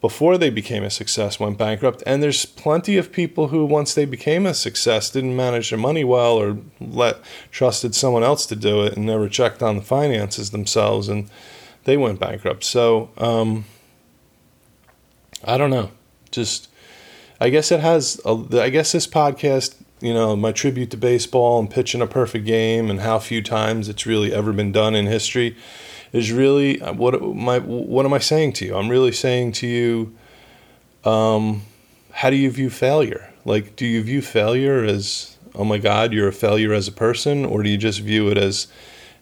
before 0.00 0.36
they 0.36 0.50
became 0.50 0.82
a 0.82 0.90
success 0.90 1.38
went 1.38 1.56
bankrupt. 1.56 2.02
And 2.04 2.20
there's 2.20 2.44
plenty 2.44 2.96
of 2.96 3.12
people 3.12 3.48
who, 3.48 3.64
once 3.64 3.94
they 3.94 4.04
became 4.04 4.46
a 4.46 4.52
success, 4.52 5.10
didn't 5.10 5.36
manage 5.36 5.70
their 5.70 5.78
money 5.78 6.02
well 6.02 6.34
or 6.34 6.58
let 6.80 7.18
trusted 7.52 7.94
someone 7.94 8.24
else 8.24 8.44
to 8.46 8.56
do 8.56 8.82
it 8.82 8.96
and 8.96 9.06
never 9.06 9.28
checked 9.28 9.62
on 9.62 9.76
the 9.76 9.82
finances 9.82 10.50
themselves. 10.50 11.08
And 11.08 11.30
they 11.84 11.96
went 11.96 12.20
bankrupt. 12.20 12.64
So 12.64 13.10
um, 13.18 13.64
I 15.44 15.58
don't 15.58 15.70
know. 15.70 15.90
Just 16.30 16.68
I 17.40 17.48
guess 17.48 17.72
it 17.72 17.80
has. 17.80 18.20
A, 18.24 18.60
I 18.60 18.70
guess 18.70 18.92
this 18.92 19.06
podcast, 19.06 19.74
you 20.00 20.14
know, 20.14 20.36
my 20.36 20.52
tribute 20.52 20.90
to 20.92 20.96
baseball 20.96 21.58
and 21.58 21.70
pitching 21.70 22.00
a 22.00 22.06
perfect 22.06 22.46
game 22.46 22.90
and 22.90 23.00
how 23.00 23.18
few 23.18 23.42
times 23.42 23.88
it's 23.88 24.06
really 24.06 24.32
ever 24.32 24.52
been 24.52 24.72
done 24.72 24.94
in 24.94 25.06
history 25.06 25.56
is 26.12 26.30
really 26.30 26.78
what 26.78 27.20
my 27.22 27.58
what 27.58 28.06
am 28.06 28.12
I 28.12 28.18
saying 28.18 28.52
to 28.54 28.66
you? 28.66 28.76
I'm 28.76 28.88
really 28.88 29.12
saying 29.12 29.52
to 29.52 29.66
you, 29.66 30.14
um, 31.04 31.62
how 32.12 32.30
do 32.30 32.36
you 32.36 32.50
view 32.50 32.70
failure? 32.70 33.32
Like, 33.44 33.76
do 33.76 33.86
you 33.86 34.02
view 34.02 34.22
failure 34.22 34.84
as 34.84 35.36
oh 35.54 35.64
my 35.64 35.78
God, 35.78 36.12
you're 36.12 36.28
a 36.28 36.32
failure 36.32 36.72
as 36.72 36.88
a 36.88 36.92
person, 36.92 37.44
or 37.44 37.62
do 37.62 37.68
you 37.68 37.76
just 37.76 38.00
view 38.00 38.28
it 38.28 38.38
as 38.38 38.68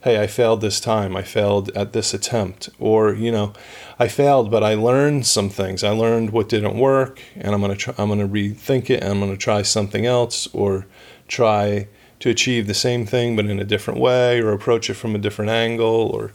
hey, 0.03 0.21
I 0.21 0.27
failed 0.27 0.61
this 0.63 0.81
time. 0.81 1.15
I 1.15 1.23
failed 1.23 1.71
at 1.77 1.93
this 1.93 2.15
attempt. 2.15 2.71
Or, 2.79 3.13
you 3.13 3.31
know, 3.31 3.53
I 3.99 4.09
failed, 4.09 4.51
but 4.51 4.65
I 4.65 4.75
learned 4.75 5.27
some 5.27 5.51
things. 5.51 5.85
I 5.85 5.91
learned 5.91 6.31
what 6.31 6.49
didn't 6.49 6.79
work, 6.79 7.21
and 7.37 7.55
I'm 7.55 7.61
going 7.61 7.73
to 7.73 7.77
try, 7.77 7.95
I'm 7.99 8.09
to 8.09 8.27
rethink 8.27 8.89
it, 8.89 9.03
and 9.03 9.13
I'm 9.13 9.21
going 9.21 9.31
to 9.31 9.37
try 9.37 9.63
something 9.63 10.07
else 10.07 10.49
or 10.55 10.87
try 11.29 11.89
to 12.21 12.31
achieve 12.31 12.67
the 12.67 12.75
same 12.75 13.07
thing 13.07 13.35
but 13.35 13.47
in 13.47 13.59
a 13.59 13.65
different 13.65 13.99
way 13.99 14.41
or 14.41 14.53
approach 14.53 14.91
it 14.91 14.95
from 14.95 15.15
a 15.15 15.19
different 15.19 15.51
angle 15.51 16.11
or 16.15 16.33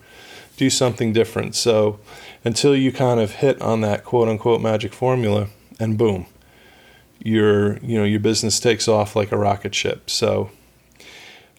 do 0.58 0.70
something 0.70 1.14
different. 1.14 1.56
So, 1.56 2.00
until 2.44 2.76
you 2.76 2.92
kind 2.92 3.20
of 3.20 3.36
hit 3.36 3.62
on 3.62 3.82
that 3.82 4.04
quote 4.04 4.28
unquote 4.28 4.62
magic 4.62 4.94
formula 4.94 5.48
and 5.80 5.98
boom, 5.98 6.28
your 7.20 7.78
you 7.78 7.98
know, 7.98 8.04
your 8.04 8.20
business 8.20 8.60
takes 8.60 8.88
off 8.88 9.16
like 9.16 9.32
a 9.32 9.38
rocket 9.38 9.76
ship. 9.76 10.10
So, 10.10 10.50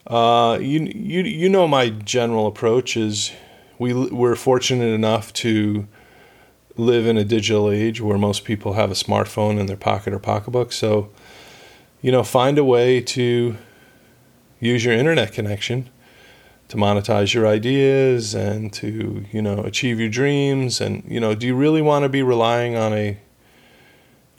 Uh, 0.07 0.59
you 0.61 0.81
you 0.95 1.23
you 1.23 1.49
know 1.49 1.67
my 1.67 1.89
general 1.91 2.47
approach 2.47 2.97
is 2.97 3.33
we 3.79 3.93
we're 3.93 4.37
fortunate 4.37 4.95
enough 4.95 5.33
to 5.33 5.87
live 6.77 7.07
in 7.07 7.17
a 7.17 7.25
digital 7.25 7.71
age 7.71 8.01
where 8.01 8.19
most 8.19 8.45
people 8.45 8.75
have 8.75 8.91
a 8.91 8.95
smartphone 8.95 9.59
in 9.59 9.67
their 9.67 9.77
pocket 9.77 10.13
or 10.13 10.19
pocketbook. 10.19 10.73
So, 10.73 11.11
you 12.03 12.13
know, 12.13 12.23
find 12.23 12.59
a 12.59 12.65
way 12.65 13.01
to 13.01 13.57
use 14.61 14.85
your 14.85 14.95
internet 14.95 15.33
connection 15.33 15.89
to 16.69 16.77
monetize 16.77 17.33
your 17.33 17.47
ideas 17.47 18.35
and 18.35 18.73
to, 18.75 19.25
you 19.33 19.41
know, 19.41 19.61
achieve 19.61 20.01
your 20.01 20.09
dreams 20.09 20.81
and, 20.81 21.05
you 21.07 21.21
know, 21.21 21.35
do 21.35 21.47
you 21.47 21.55
really 21.55 21.83
want 21.83 22.03
to 22.03 22.09
be 22.09 22.23
relying 22.23 22.77
on 22.77 22.93
a 22.93 23.19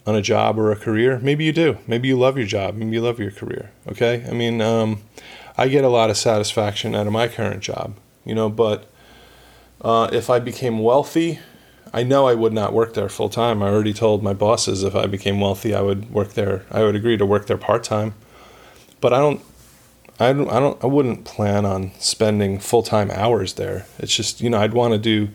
on 0.05 0.15
a 0.15 0.21
job 0.21 0.57
or 0.57 0.71
a 0.71 0.75
career? 0.75 1.19
Maybe 1.19 1.43
you 1.43 1.51
do. 1.51 1.77
Maybe 1.87 2.07
you 2.07 2.17
love 2.17 2.37
your 2.37 2.47
job. 2.47 2.75
Maybe 2.75 2.91
you 2.91 3.01
love 3.01 3.19
your 3.19 3.31
career. 3.31 3.71
Okay? 3.87 4.25
I 4.27 4.33
mean, 4.33 4.61
um, 4.61 5.01
I 5.57 5.67
get 5.67 5.83
a 5.83 5.89
lot 5.89 6.09
of 6.09 6.17
satisfaction 6.17 6.93
out 6.93 7.07
of 7.07 7.13
my 7.13 7.27
current 7.27 7.61
job, 7.63 7.95
you 8.23 8.35
know, 8.35 8.49
but 8.49 8.85
uh, 9.81 10.09
if 10.11 10.29
I 10.29 10.39
became 10.39 10.79
wealthy, 10.79 11.39
I 11.93 12.03
know 12.03 12.27
I 12.27 12.33
would 12.35 12.53
not 12.53 12.73
work 12.73 12.93
there 12.93 13.09
full 13.09 13.29
time. 13.29 13.63
I 13.63 13.69
already 13.69 13.93
told 13.93 14.21
my 14.21 14.33
bosses 14.33 14.83
if 14.83 14.95
I 14.95 15.07
became 15.07 15.39
wealthy, 15.39 15.73
I 15.73 15.81
would 15.81 16.11
work 16.11 16.33
there. 16.33 16.65
I 16.69 16.83
would 16.83 16.95
agree 16.95 17.17
to 17.17 17.25
work 17.25 17.47
there 17.47 17.57
part 17.57 17.83
time. 17.83 18.13
But 19.01 19.13
I 19.13 19.19
don't, 19.19 19.41
I 20.19 20.33
don't, 20.33 20.49
I 20.49 20.59
don't, 20.59 20.83
I 20.83 20.87
wouldn't 20.87 21.25
plan 21.25 21.65
on 21.65 21.91
spending 21.99 22.59
full 22.59 22.83
time 22.83 23.09
hours 23.11 23.53
there. 23.53 23.85
It's 23.99 24.15
just, 24.15 24.41
you 24.41 24.49
know, 24.49 24.59
I'd 24.59 24.73
want 24.73 24.93
to 24.93 24.99
do 24.99 25.29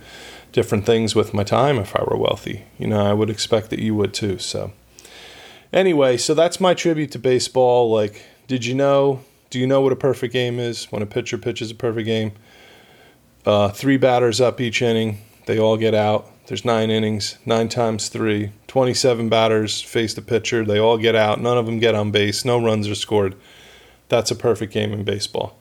different 0.53 0.85
things 0.85 1.15
with 1.15 1.33
my 1.33 1.45
time 1.45 1.79
if 1.79 1.97
I 1.97 2.05
were 2.05 2.17
wealthy. 2.17 2.65
You 2.79 2.89
know, 2.89 3.05
I 3.05 3.13
would 3.13 3.31
expect 3.31 3.71
that 3.71 3.79
you 3.79 3.95
would 3.95 4.13
too. 4.13 4.39
So, 4.39 4.73
anyway, 5.73 6.17
so 6.17 6.35
that's 6.35 6.61
my 6.61 6.75
tribute 6.75 7.13
to 7.13 7.19
baseball. 7.19 7.91
Like, 7.91 8.23
did 8.47 8.67
you 8.67 8.75
know 8.75 9.25
do 9.53 9.59
you 9.59 9.67
know 9.67 9.83
what 9.83 9.93
a 9.93 9.97
perfect 9.97 10.33
game 10.33 10.59
is? 10.59 10.87
When 10.91 11.03
a 11.03 11.07
pitcher 11.07 11.37
pitches 11.37 11.71
a 11.71 11.75
perfect 11.75 12.07
game, 12.07 12.33
uh, 13.45 13.69
three 13.69 13.99
batters 13.99 14.41
up 14.41 14.63
each 14.63 14.81
inning, 14.81 15.19
they 15.45 15.59
all 15.59 15.77
get 15.77 15.95
out. 15.95 16.27
There's 16.47 16.65
nine 16.65 16.89
innings, 16.89 17.37
nine 17.45 17.69
times 17.69 18.09
three, 18.09 18.53
27 18.69 19.29
batters 19.29 19.83
face 19.83 20.15
the 20.15 20.23
pitcher, 20.23 20.65
they 20.65 20.79
all 20.79 20.97
get 20.97 21.15
out. 21.15 21.39
None 21.39 21.59
of 21.59 21.67
them 21.67 21.81
get 21.81 21.95
on 21.95 22.11
base, 22.11 22.47
no 22.47 22.59
runs 22.65 22.89
are 22.89 22.95
scored. 22.95 23.35
That's 24.09 24.31
a 24.31 24.35
perfect 24.35 24.73
game 24.73 24.91
in 24.91 25.05
baseball. 25.05 25.59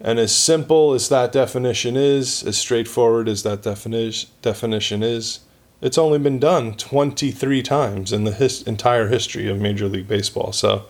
And 0.00 0.18
as 0.18 0.34
simple 0.34 0.92
as 0.92 1.08
that 1.08 1.30
definition 1.30 1.96
is, 1.96 2.42
as 2.42 2.58
straightforward 2.58 3.28
as 3.28 3.44
that 3.44 3.62
defini- 3.62 4.26
definition 4.42 5.04
is, 5.04 5.38
it's 5.80 5.98
only 5.98 6.18
been 6.18 6.40
done 6.40 6.74
23 6.74 7.62
times 7.62 8.12
in 8.12 8.24
the 8.24 8.32
his- 8.32 8.62
entire 8.62 9.06
history 9.06 9.48
of 9.48 9.60
Major 9.60 9.86
League 9.86 10.08
Baseball. 10.08 10.50
So, 10.52 10.86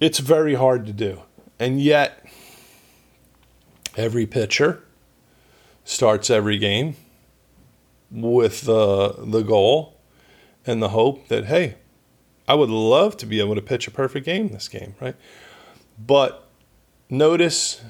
it's 0.00 0.18
very 0.18 0.54
hard 0.54 0.86
to 0.86 0.92
do. 0.92 1.22
And 1.58 1.80
yet, 1.80 2.26
every 3.96 4.26
pitcher 4.26 4.82
starts 5.84 6.30
every 6.30 6.58
game 6.58 6.96
with 8.10 8.62
the, 8.62 9.14
the 9.18 9.42
goal 9.42 10.00
and 10.66 10.82
the 10.82 10.90
hope 10.90 11.28
that, 11.28 11.46
hey, 11.46 11.76
I 12.46 12.54
would 12.54 12.70
love 12.70 13.16
to 13.18 13.26
be 13.26 13.40
able 13.40 13.54
to 13.54 13.62
pitch 13.62 13.86
a 13.86 13.90
perfect 13.90 14.26
game 14.26 14.48
this 14.48 14.68
game, 14.68 14.94
right? 15.00 15.16
But 15.98 16.48
notice 17.08 17.82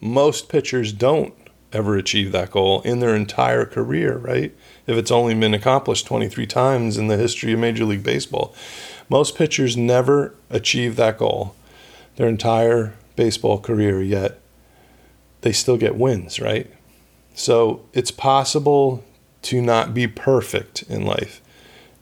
most 0.00 0.48
pitchers 0.48 0.92
don't 0.92 1.34
ever 1.72 1.96
achieve 1.96 2.32
that 2.32 2.50
goal 2.50 2.80
in 2.82 3.00
their 3.00 3.14
entire 3.14 3.64
career, 3.64 4.18
right? 4.18 4.54
If 4.86 4.96
it's 4.96 5.10
only 5.10 5.34
been 5.34 5.54
accomplished 5.54 6.06
23 6.06 6.46
times 6.46 6.98
in 6.98 7.06
the 7.06 7.16
history 7.16 7.52
of 7.52 7.60
Major 7.60 7.84
League 7.84 8.02
Baseball. 8.02 8.54
Most 9.08 9.36
pitchers 9.36 9.76
never 9.76 10.34
achieve 10.50 10.96
that 10.96 11.18
goal 11.18 11.54
their 12.16 12.28
entire 12.28 12.94
baseball 13.16 13.58
career, 13.58 14.02
yet 14.02 14.40
they 15.40 15.52
still 15.52 15.76
get 15.76 15.96
wins, 15.96 16.40
right? 16.40 16.70
So 17.34 17.86
it's 17.92 18.10
possible 18.10 19.04
to 19.42 19.62
not 19.62 19.94
be 19.94 20.06
perfect 20.06 20.82
in 20.82 21.06
life 21.06 21.40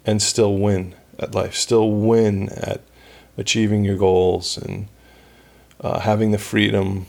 and 0.05 0.21
still 0.21 0.57
win 0.57 0.95
at 1.19 1.35
life, 1.35 1.55
still 1.55 1.91
win 1.91 2.49
at 2.51 2.81
achieving 3.37 3.85
your 3.85 3.97
goals 3.97 4.59
and 4.59 4.89
uh, 5.81 6.01
having 6.01 6.33
the 6.33 6.39
freedom 6.39 7.07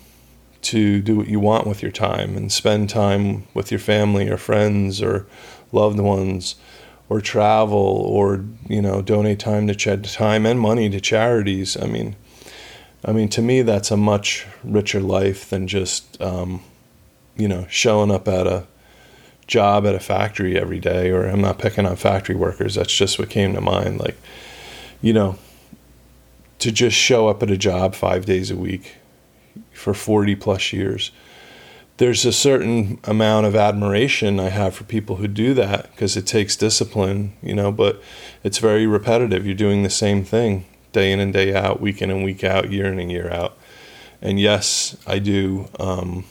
to 0.62 1.02
do 1.02 1.16
what 1.16 1.28
you 1.28 1.40
want 1.40 1.66
with 1.66 1.82
your 1.82 1.92
time 1.92 2.36
and 2.36 2.52
spend 2.52 2.90
time 2.90 3.48
with 3.54 3.72
your 3.72 3.80
family 3.80 4.30
or 4.30 4.38
friends 4.38 5.02
or 5.02 5.26
loved 5.72 6.00
ones 6.00 6.56
or 7.08 7.22
travel 7.22 7.78
or 7.78 8.46
you 8.68 8.82
know 8.82 9.02
donate 9.02 9.40
time 9.40 9.68
to 9.68 9.76
ch- 9.76 10.14
time 10.14 10.46
and 10.46 10.60
money 10.60 10.90
to 10.90 11.00
charities. 11.02 11.78
I 11.78 11.88
mean, 11.88 12.16
I 13.04 13.12
mean 13.12 13.30
to 13.30 13.42
me 13.42 13.62
that's 13.62 13.92
a 13.92 13.98
much 13.98 14.46
richer 14.64 15.00
life 15.00 15.50
than 15.50 15.68
just 15.68 16.22
um, 16.22 16.62
you 17.36 17.48
know 17.48 17.66
showing 17.70 18.12
up 18.12 18.28
at 18.28 18.46
a 18.46 18.68
job 19.48 19.88
at 19.88 19.96
a 19.96 20.00
factory 20.00 20.60
every 20.60 20.80
day. 20.80 21.10
Or 21.10 21.26
I'm 21.26 21.42
not 21.42 21.58
picking 21.58 21.86
on 21.86 21.96
factory 21.96 22.36
workers. 22.36 22.76
That's 22.76 22.96
just 22.96 23.18
what 23.18 23.30
came 23.30 23.54
to 23.54 23.62
mind. 23.62 24.00
Like 24.00 24.18
you 25.02 25.14
know 25.14 25.38
to 26.60 26.72
just 26.72 26.96
show 26.96 27.30
up 27.30 27.42
at 27.42 27.50
a 27.50 27.58
job 27.58 27.96
five 27.96 28.26
days 28.26 28.52
a 28.52 28.56
week 28.56 28.98
for 29.72 29.94
40 29.94 30.36
plus 30.36 30.74
years 30.74 31.12
there's 32.00 32.26
a 32.26 32.32
certain 32.32 32.98
amount 33.04 33.46
of 33.46 33.58
admiration 33.58 34.40
I 34.40 34.48
have 34.48 34.74
for 34.74 34.86
people 34.86 35.18
who 35.18 35.28
do 35.28 35.54
that 35.56 35.92
because 35.92 36.16
it 36.16 36.26
takes 36.26 36.56
discipline, 36.56 37.34
you 37.44 37.54
know, 37.54 37.74
but 37.74 38.02
it's 38.42 38.58
very 38.58 38.88
repetitive. 38.88 39.46
You're 39.46 39.54
doing 39.54 39.84
the 39.84 39.90
same 39.90 40.24
thing 40.24 40.66
day 40.94 41.12
in 41.12 41.20
and 41.20 41.34
day 41.34 41.54
out, 41.54 41.82
week 41.82 42.02
in 42.02 42.10
and 42.10 42.24
week 42.24 42.42
out, 42.42 42.72
year 42.72 42.86
in 42.86 43.00
and 43.00 43.12
year 43.12 43.30
out. 43.30 43.58
And 44.22 44.40
yes, 44.40 44.96
I 45.06 45.20
do 45.20 45.68
um, 45.78 46.24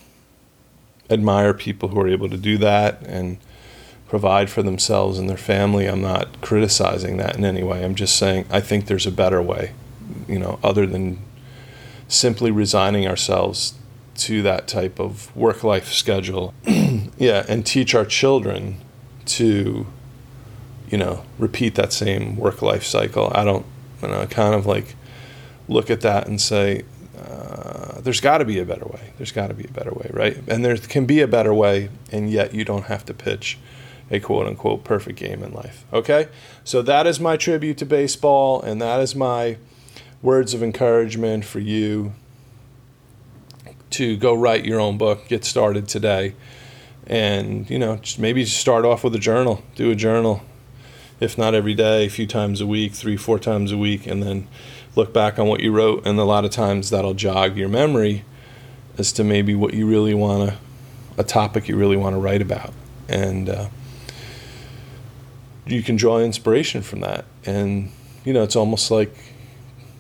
admire 1.10 1.52
people 1.52 1.90
who 1.90 2.00
are 2.00 2.08
able 2.08 2.30
to 2.30 2.38
do 2.38 2.56
that 2.58 3.02
and 3.02 3.36
provide 4.08 4.48
for 4.48 4.62
themselves 4.62 5.18
and 5.18 5.28
their 5.28 5.36
family. 5.36 5.86
I'm 5.86 6.00
not 6.00 6.40
criticizing 6.40 7.18
that 7.18 7.36
in 7.36 7.44
any 7.44 7.62
way. 7.62 7.84
I'm 7.84 7.94
just 7.94 8.16
saying 8.16 8.46
I 8.50 8.62
think 8.62 8.86
there's 8.86 9.06
a 9.06 9.12
better 9.12 9.42
way, 9.42 9.74
you 10.26 10.38
know, 10.38 10.58
other 10.64 10.86
than 10.86 11.22
simply 12.08 12.50
resigning 12.50 13.06
ourselves 13.06 13.74
to 14.16 14.42
that 14.42 14.66
type 14.66 14.98
of 14.98 15.34
work 15.36 15.62
life 15.62 15.92
schedule. 15.92 16.52
yeah, 16.66 17.44
and 17.48 17.64
teach 17.64 17.94
our 17.94 18.04
children 18.04 18.78
to, 19.26 19.86
you 20.88 20.98
know, 20.98 21.24
repeat 21.38 21.74
that 21.76 21.92
same 21.92 22.36
work 22.36 22.62
life 22.62 22.84
cycle. 22.84 23.30
I 23.34 23.44
don't, 23.44 23.64
you 24.02 24.08
know, 24.08 24.26
kind 24.26 24.54
of 24.54 24.66
like 24.66 24.96
look 25.68 25.90
at 25.90 26.00
that 26.00 26.26
and 26.26 26.40
say, 26.40 26.82
uh, 27.16 28.00
there's 28.00 28.20
got 28.20 28.38
to 28.38 28.44
be 28.44 28.58
a 28.58 28.64
better 28.64 28.86
way. 28.86 29.12
There's 29.18 29.32
got 29.32 29.48
to 29.48 29.54
be 29.54 29.64
a 29.64 29.70
better 29.70 29.92
way, 29.92 30.10
right? 30.12 30.36
And 30.48 30.64
there 30.64 30.76
can 30.76 31.04
be 31.04 31.20
a 31.20 31.28
better 31.28 31.52
way, 31.52 31.90
and 32.10 32.30
yet 32.30 32.54
you 32.54 32.64
don't 32.64 32.84
have 32.84 33.04
to 33.06 33.14
pitch 33.14 33.58
a 34.10 34.20
quote 34.20 34.46
unquote 34.46 34.84
perfect 34.84 35.18
game 35.18 35.42
in 35.42 35.52
life. 35.52 35.84
Okay? 35.92 36.28
So 36.64 36.80
that 36.82 37.06
is 37.06 37.20
my 37.20 37.36
tribute 37.36 37.78
to 37.78 37.86
baseball, 37.86 38.62
and 38.62 38.80
that 38.80 39.00
is 39.00 39.14
my 39.14 39.58
words 40.22 40.54
of 40.54 40.62
encouragement 40.62 41.44
for 41.44 41.60
you 41.60 42.12
to 43.90 44.16
go 44.16 44.34
write 44.34 44.64
your 44.64 44.80
own 44.80 44.98
book, 44.98 45.28
get 45.28 45.44
started 45.44 45.88
today. 45.88 46.34
And, 47.06 47.68
you 47.70 47.78
know, 47.78 47.96
just 47.96 48.18
maybe 48.18 48.44
start 48.44 48.84
off 48.84 49.02
with 49.02 49.14
a 49.14 49.18
journal, 49.18 49.62
do 49.76 49.90
a 49.90 49.94
journal, 49.94 50.42
if 51.20 51.38
not 51.38 51.54
every 51.54 51.74
day, 51.74 52.04
a 52.06 52.10
few 52.10 52.26
times 52.26 52.60
a 52.60 52.66
week, 52.66 52.92
three, 52.92 53.16
four 53.16 53.38
times 53.38 53.72
a 53.72 53.78
week, 53.78 54.06
and 54.06 54.22
then 54.22 54.46
look 54.94 55.12
back 55.14 55.38
on 55.38 55.48
what 55.48 55.60
you 55.60 55.72
wrote. 55.72 56.06
And 56.06 56.18
a 56.18 56.24
lot 56.24 56.44
of 56.44 56.50
times 56.50 56.90
that'll 56.90 57.14
jog 57.14 57.56
your 57.56 57.68
memory 57.68 58.24
as 58.98 59.12
to 59.12 59.24
maybe 59.24 59.54
what 59.54 59.72
you 59.72 59.86
really 59.86 60.14
want 60.14 60.50
to, 60.50 60.58
a 61.16 61.24
topic 61.24 61.68
you 61.68 61.76
really 61.76 61.96
want 61.96 62.14
to 62.14 62.20
write 62.20 62.42
about. 62.42 62.74
And 63.08 63.48
uh, 63.48 63.68
you 65.66 65.82
can 65.82 65.96
draw 65.96 66.18
inspiration 66.18 66.82
from 66.82 67.00
that. 67.00 67.24
And, 67.46 67.90
you 68.24 68.32
know, 68.34 68.42
it's 68.42 68.56
almost 68.56 68.90
like 68.90 69.14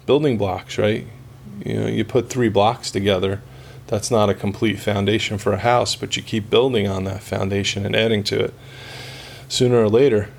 building 0.08 0.38
blocks, 0.38 0.78
right? 0.78 1.06
You 1.66 1.74
know, 1.74 1.86
you 1.86 2.02
put 2.02 2.30
three 2.30 2.48
blocks 2.48 2.90
together 2.90 3.42
that's 3.88 4.10
not 4.10 4.30
a 4.30 4.34
complete 4.34 4.80
foundation 4.80 5.36
for 5.36 5.52
a 5.52 5.58
house, 5.58 5.96
but 5.96 6.16
you 6.16 6.22
keep 6.22 6.48
building 6.48 6.88
on 6.88 7.04
that 7.04 7.22
foundation 7.22 7.84
and 7.84 7.94
adding 7.94 8.24
to 8.24 8.42
it. 8.44 8.54
Sooner 9.48 9.76
or 9.76 9.88
later, 9.90 10.30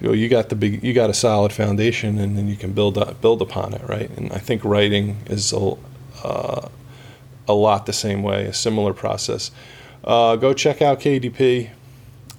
you 0.00 0.06
know, 0.06 0.12
you 0.12 0.28
got 0.28 0.48
the 0.48 0.54
big, 0.54 0.84
you 0.84 0.92
got 0.92 1.10
a 1.10 1.14
solid 1.14 1.52
foundation, 1.52 2.18
and 2.20 2.38
then 2.38 2.46
you 2.46 2.54
can 2.54 2.72
build 2.72 2.96
up, 2.96 3.20
build 3.20 3.42
upon 3.42 3.74
it, 3.74 3.82
right? 3.88 4.10
And 4.16 4.32
I 4.32 4.38
think 4.38 4.64
writing 4.64 5.16
is 5.26 5.52
a, 5.52 5.74
uh, 6.22 6.68
a 7.48 7.52
lot 7.52 7.86
the 7.86 7.92
same 7.92 8.22
way, 8.22 8.46
a 8.46 8.52
similar 8.52 8.94
process. 8.94 9.50
Uh, 10.04 10.36
go 10.36 10.54
check 10.54 10.80
out 10.80 11.00
KDP. 11.00 11.70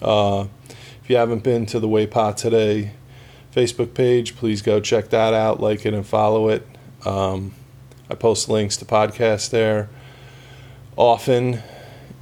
Uh, 0.02 0.47
if 1.02 1.10
you 1.10 1.17
haven't 1.17 1.43
been 1.43 1.65
to 1.65 1.82
the 1.82 1.88
Waypot 1.89 2.38
today 2.38 2.91
Facebook 3.54 3.93
page, 3.93 4.38
please 4.38 4.62
go 4.62 4.80
check 4.80 5.10
that 5.10 5.34
out, 5.34 5.60
like 5.60 5.86
it, 5.86 5.93
and 5.93 6.06
follow 6.06 6.47
it. 6.50 6.65
Um, 7.05 7.53
I 8.10 8.15
post 8.15 8.49
links 8.49 8.75
to 8.77 8.86
podcasts 8.86 9.49
there 9.49 9.89
often, 10.95 11.62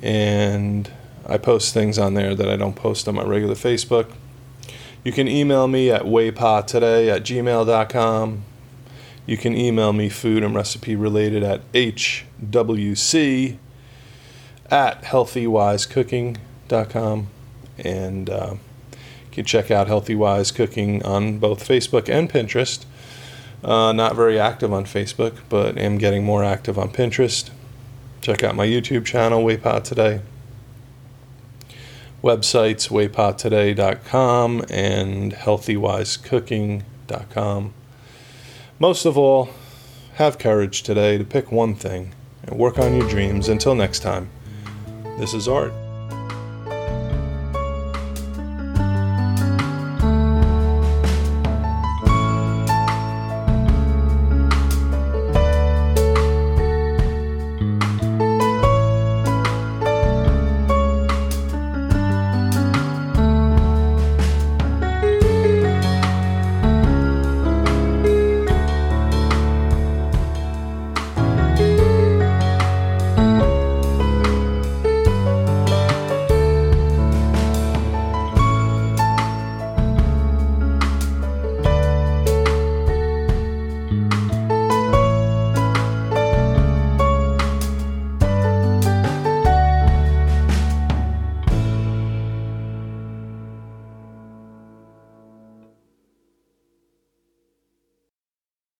and 0.01 0.91
I 1.25 1.37
post 1.37 1.73
things 1.73 1.97
on 1.97 2.13
there 2.13 2.35
that 2.35 2.49
I 2.49 2.55
don't 2.55 2.75
post 2.75 3.07
on 3.07 3.15
my 3.15 3.23
regular 3.23 3.55
Facebook. 3.55 4.11
You 5.03 5.11
can 5.11 5.27
email 5.27 5.67
me 5.67 5.91
at 5.91 6.03
waypottoday 6.03 7.15
at 7.15 7.23
gmail.com. 7.23 8.43
You 9.27 9.37
can 9.37 9.55
email 9.55 9.93
me 9.93 10.09
food 10.09 10.43
and 10.43 10.55
recipe 10.55 10.95
related 10.95 11.43
at 11.43 11.71
hwc 11.71 13.57
at 14.71 15.03
healthywisecooking.com. 15.03 17.27
And 17.77 18.29
uh, 18.29 18.55
you 18.91 18.97
can 19.31 19.45
check 19.45 19.71
out 19.71 19.87
Healthy 19.87 20.15
Wise 20.15 20.51
Cooking 20.51 21.03
on 21.03 21.39
both 21.39 21.67
Facebook 21.67 22.07
and 22.09 22.29
Pinterest. 22.29 22.85
Uh, 23.65 23.91
not 23.91 24.15
very 24.15 24.39
active 24.39 24.71
on 24.71 24.85
Facebook, 24.85 25.39
but 25.49 25.75
am 25.75 25.97
getting 25.97 26.23
more 26.23 26.43
active 26.43 26.77
on 26.77 26.91
Pinterest. 26.91 27.49
Check 28.21 28.43
out 28.43 28.53
my 28.55 28.67
YouTube 28.67 29.05
channel, 29.05 29.43
Waypot 29.43 29.83
Today. 29.83 30.21
Websites, 32.23 32.89
waypottoday.com 32.89 34.65
and 34.69 35.33
healthywisecooking.com. 35.33 37.73
Most 38.77 39.05
of 39.05 39.17
all, 39.17 39.49
have 40.15 40.37
courage 40.37 40.83
today 40.83 41.17
to 41.17 41.23
pick 41.23 41.49
one 41.51 41.73
thing 41.75 42.13
and 42.43 42.59
work 42.59 42.77
on 42.77 42.95
your 42.95 43.09
dreams. 43.09 43.49
Until 43.49 43.73
next 43.73 43.99
time, 43.99 44.29
this 45.17 45.33
is 45.33 45.47
Art. 45.47 45.73